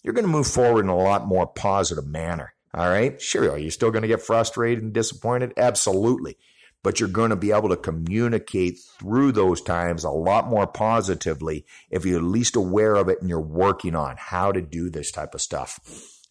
[0.02, 2.54] you're going to move forward in a lot more positive manner.
[2.72, 3.20] All right.
[3.20, 3.50] Sure.
[3.50, 5.52] Are you still going to get frustrated and disappointed?
[5.56, 6.36] Absolutely
[6.82, 11.64] but you're going to be able to communicate through those times a lot more positively
[11.90, 15.10] if you're at least aware of it and you're working on how to do this
[15.10, 15.78] type of stuff.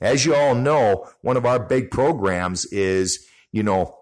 [0.01, 3.95] As you all know, one of our big programs is, you know,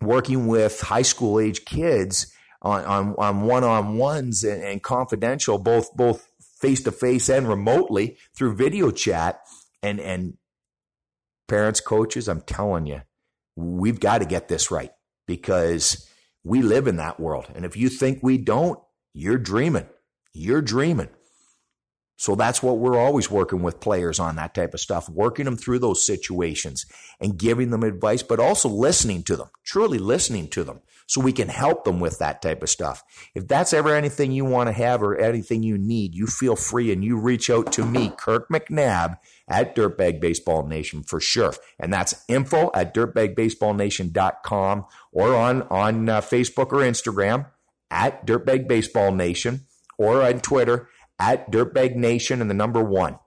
[0.00, 6.27] working with high school age kids on, on, on one-on-ones and, and confidential, both, both
[6.60, 9.40] face to face and remotely through video chat
[9.82, 10.34] and, and
[11.46, 13.02] parents, coaches, I'm telling you,
[13.56, 14.90] we've got to get this right
[15.26, 16.08] because
[16.44, 17.46] we live in that world.
[17.54, 18.78] And if you think we don't,
[19.14, 19.86] you're dreaming.
[20.32, 21.08] You're dreaming.
[22.16, 25.56] So that's what we're always working with players on that type of stuff, working them
[25.56, 26.84] through those situations
[27.20, 31.32] and giving them advice, but also listening to them, truly listening to them so we
[31.32, 33.02] can help them with that type of stuff.
[33.34, 36.92] If that's ever anything you want to have or anything you need, you feel free
[36.92, 39.16] and you reach out to me, Kirk McNabb
[39.48, 41.54] at Dirtbag Baseball Nation for sure.
[41.80, 47.46] And that's info at dirtbagbaseballnation.com or on, on uh, Facebook or Instagram
[47.90, 49.62] at Dirtbag Baseball Nation
[49.96, 53.18] or on Twitter at Dirtbag Nation and the number one.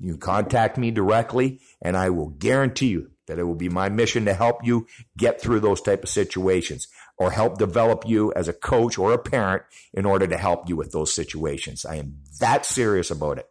[0.00, 4.24] You contact me directly and I will guarantee you that it will be my mission
[4.24, 8.52] to help you get through those type of situations or help develop you as a
[8.52, 9.62] coach or a parent
[9.92, 11.84] in order to help you with those situations.
[11.84, 13.46] I am that serious about it.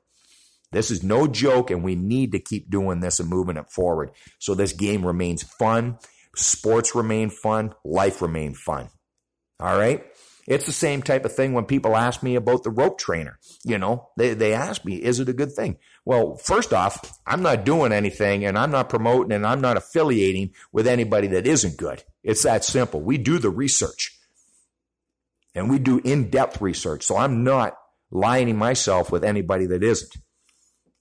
[0.71, 4.11] This is no joke and we need to keep doing this and moving it forward
[4.39, 5.97] so this game remains fun,
[6.35, 8.89] sports remain fun, life remain fun.
[9.59, 10.03] All right?
[10.47, 13.37] It's the same type of thing when people ask me about the rope trainer.
[13.65, 15.77] You know, they, they ask me, is it a good thing?
[16.05, 20.53] Well, first off, I'm not doing anything and I'm not promoting and I'm not affiliating
[20.71, 22.01] with anybody that isn't good.
[22.23, 23.01] It's that simple.
[23.01, 24.17] We do the research
[25.53, 27.03] and we do in depth research.
[27.03, 27.77] So I'm not
[28.09, 30.15] lining myself with anybody that isn't.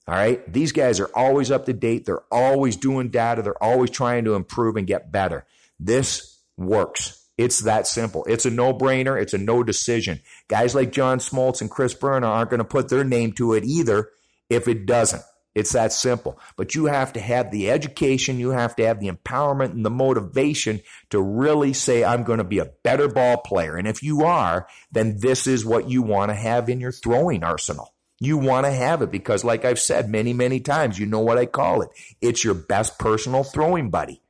[0.09, 0.51] All right.
[0.51, 2.05] These guys are always up to date.
[2.05, 3.41] They're always doing data.
[3.41, 5.45] They're always trying to improve and get better.
[5.79, 7.16] This works.
[7.37, 8.25] It's that simple.
[8.27, 9.21] It's a no brainer.
[9.21, 10.21] It's a no decision.
[10.47, 13.63] Guys like John Smoltz and Chris Berner aren't going to put their name to it
[13.63, 14.09] either
[14.49, 15.21] if it doesn't.
[15.53, 16.39] It's that simple.
[16.55, 19.89] But you have to have the education, you have to have the empowerment and the
[19.89, 23.75] motivation to really say, I'm going to be a better ball player.
[23.75, 27.43] And if you are, then this is what you want to have in your throwing
[27.43, 27.93] arsenal.
[28.19, 31.39] You want to have it because, like I've said many, many times, you know what
[31.39, 31.89] I call it.
[32.21, 34.21] It's your best personal throwing buddy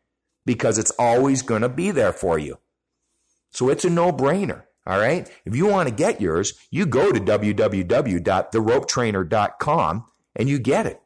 [0.45, 2.57] because it's always going to be there for you.
[3.51, 4.63] So it's a no brainer.
[4.85, 5.29] All right.
[5.45, 11.01] If you want to get yours, you go to www.theropetrainer.com and you get it.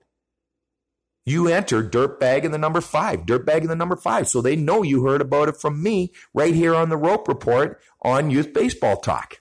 [1.25, 4.27] You enter dirtbag in the number five, dirtbag in the number five.
[4.27, 7.81] So they know you heard about it from me right here on the rope report
[8.01, 9.39] on youth baseball talk.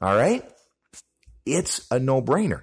[0.00, 0.42] All right.
[1.46, 2.62] It's a no brainer,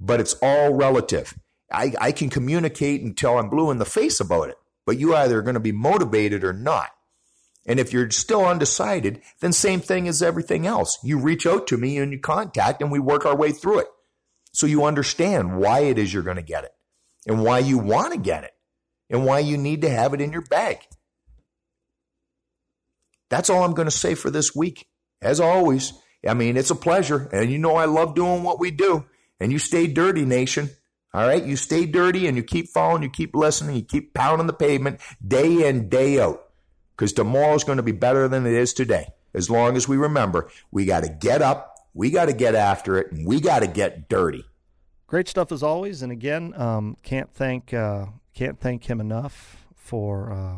[0.00, 1.38] but it's all relative.
[1.72, 5.38] I, I can communicate until I'm blue in the face about it, but you either
[5.38, 6.90] are going to be motivated or not.
[7.66, 10.98] And if you're still undecided, then same thing as everything else.
[11.04, 13.88] You reach out to me and you contact and we work our way through it.
[14.52, 16.72] So you understand why it is you're going to get it
[17.26, 18.52] and why you want to get it
[19.08, 20.78] and why you need to have it in your bag.
[23.28, 24.86] That's all I'm going to say for this week.
[25.22, 25.92] As always,
[26.26, 27.28] I mean, it's a pleasure.
[27.32, 29.04] And you know, I love doing what we do.
[29.38, 30.70] And you stay dirty, nation.
[31.12, 31.44] All right.
[31.44, 35.00] You stay dirty and you keep following, you keep listening, you keep pounding the pavement
[35.26, 36.42] day in, day out.
[37.00, 39.14] Because tomorrow's going to be better than it is today.
[39.32, 42.98] As long as we remember, we got to get up, we got to get after
[42.98, 44.44] it, and we got to get dirty.
[45.06, 46.02] Great stuff as always.
[46.02, 50.56] And again, um, can't thank uh, can't thank him enough for uh,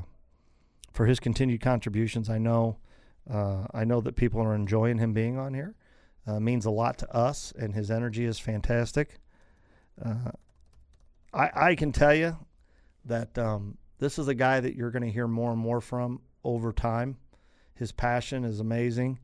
[0.92, 2.28] for his continued contributions.
[2.28, 2.78] I know
[3.32, 5.76] uh, I know that people are enjoying him being on here.
[6.26, 9.20] Uh, means a lot to us, and his energy is fantastic.
[10.04, 10.32] Uh,
[11.32, 12.36] I, I can tell you
[13.04, 16.20] that um, this is a guy that you're going to hear more and more from
[16.44, 17.16] over time.
[17.74, 19.18] His passion is amazing.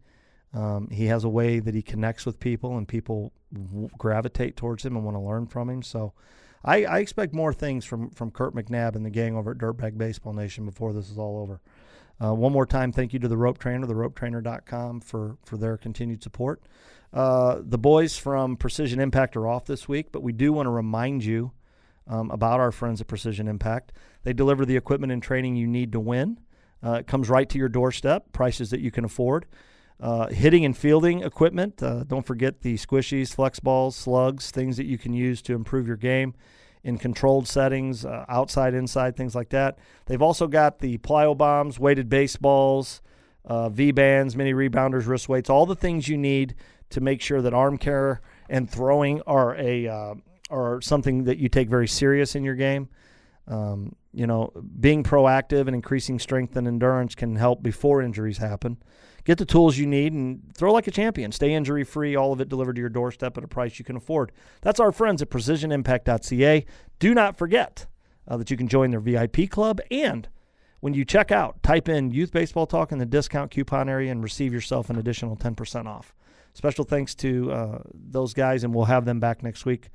[0.55, 4.85] Um, he has a way that he connects with people, and people w- gravitate towards
[4.85, 5.83] him and want to learn from him.
[5.83, 6.14] So,
[6.64, 9.97] I, I, expect more things from from Kurt McNabb and the gang over at Dirtbag
[9.99, 11.61] Baseball Nation before this is all over.
[12.21, 16.23] Uh, one more time, thank you to the Rope Trainer, theropetrainer.com for for their continued
[16.23, 16.62] support.
[17.12, 20.71] Uh, the boys from Precision Impact are off this week, but we do want to
[20.71, 21.53] remind you
[22.07, 23.93] um, about our friends at Precision Impact.
[24.25, 26.39] They deliver the equipment and training you need to win.
[26.83, 29.47] Uh, comes right to your doorstep, prices that you can afford.
[30.01, 31.83] Uh, hitting and fielding equipment.
[31.83, 35.89] Uh, don't forget the squishies, flex balls, slugs, things that you can use to improve
[35.89, 36.35] your game
[36.85, 39.79] in controlled settings, uh, outside, inside, things like that.
[40.07, 43.03] They've also got the plyo bombs, weighted baseballs,
[43.45, 46.55] uh, V bands, mini rebounders, wrist weights, all the things you need
[46.91, 50.14] to make sure that arm care and throwing are a uh,
[50.51, 52.89] are something that you take very serious in your game.
[53.49, 58.76] Um, you know, being proactive and increasing strength and endurance can help before injuries happen.
[59.24, 61.32] Get the tools you need and throw like a champion.
[61.32, 63.96] Stay injury free, all of it delivered to your doorstep at a price you can
[63.96, 64.32] afford.
[64.61, 66.66] That's our friends at precisionimpact.ca.
[66.99, 67.86] Do not forget
[68.26, 69.80] uh, that you can join their VIP club.
[69.90, 70.28] And
[70.80, 74.22] when you check out, type in Youth Baseball Talk in the discount coupon area and
[74.22, 76.14] receive yourself an additional 10% off.
[76.55, 79.90] Special thanks to uh, those guys, and we'll have them back next week.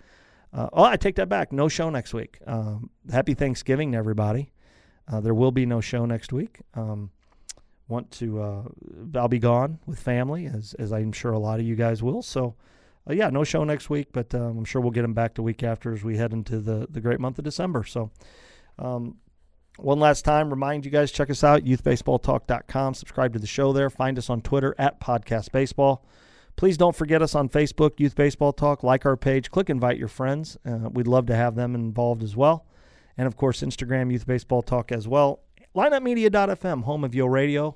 [0.53, 1.51] Uh, oh, I take that back.
[1.51, 2.37] No show next week.
[2.45, 4.51] Um, happy Thanksgiving to everybody.
[5.11, 6.59] Uh, there will be no show next week.
[6.75, 7.09] Um,
[7.87, 8.63] want to, uh,
[9.15, 12.21] I'll be gone with family, as, as I'm sure a lot of you guys will.
[12.21, 12.55] So,
[13.09, 15.41] uh, yeah, no show next week, but um, I'm sure we'll get them back the
[15.41, 17.83] week after as we head into the, the great month of December.
[17.83, 18.11] So,
[18.79, 19.17] um,
[19.77, 22.93] one last time, remind you guys check us out, youthbaseballtalk.com.
[22.93, 23.89] Subscribe to the show there.
[23.89, 26.05] Find us on Twitter at Podcast Baseball.
[26.55, 28.83] Please don't forget us on Facebook, Youth Baseball Talk.
[28.83, 30.57] Like our page, click invite your friends.
[30.65, 32.65] Uh, we'd love to have them involved as well.
[33.17, 35.39] And of course, Instagram, Youth Baseball Talk as well.
[35.75, 37.75] LineUpMedia.fm, home of Yo Radio.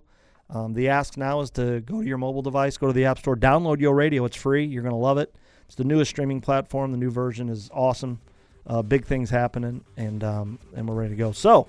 [0.49, 3.19] Um, the ask now is to go to your mobile device, go to the App
[3.19, 4.23] Store, download Yo Radio.
[4.25, 4.63] It's free.
[4.65, 5.35] You're going to love it.
[5.65, 6.91] It's the newest streaming platform.
[6.91, 8.19] The new version is awesome.
[8.65, 11.31] Uh, big things happening, and um, and we're ready to go.
[11.31, 11.67] So,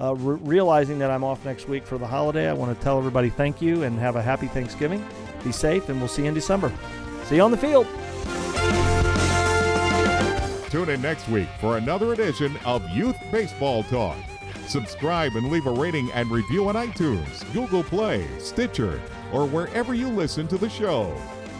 [0.00, 2.98] uh, re- realizing that I'm off next week for the holiday, I want to tell
[2.98, 5.04] everybody thank you and have a happy Thanksgiving.
[5.44, 6.72] Be safe, and we'll see you in December.
[7.24, 7.86] See you on the field.
[10.70, 14.16] Tune in next week for another edition of Youth Baseball Talk.
[14.66, 18.98] Subscribe and leave a rating and review on iTunes, Google Play, Stitcher,
[19.34, 21.14] or wherever you listen to the show.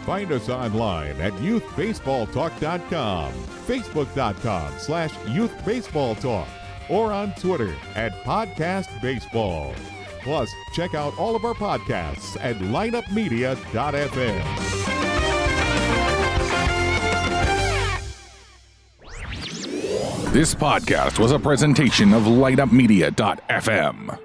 [0.05, 6.47] Find us online at youthbaseballtalk.com, facebook.com slash youthbaseballtalk,
[6.93, 9.75] or on Twitter at podcastbaseball.
[10.21, 14.43] Plus, check out all of our podcasts at lineupmedia.fm.
[20.31, 24.19] This podcast was a presentation of lineupmedia.fm.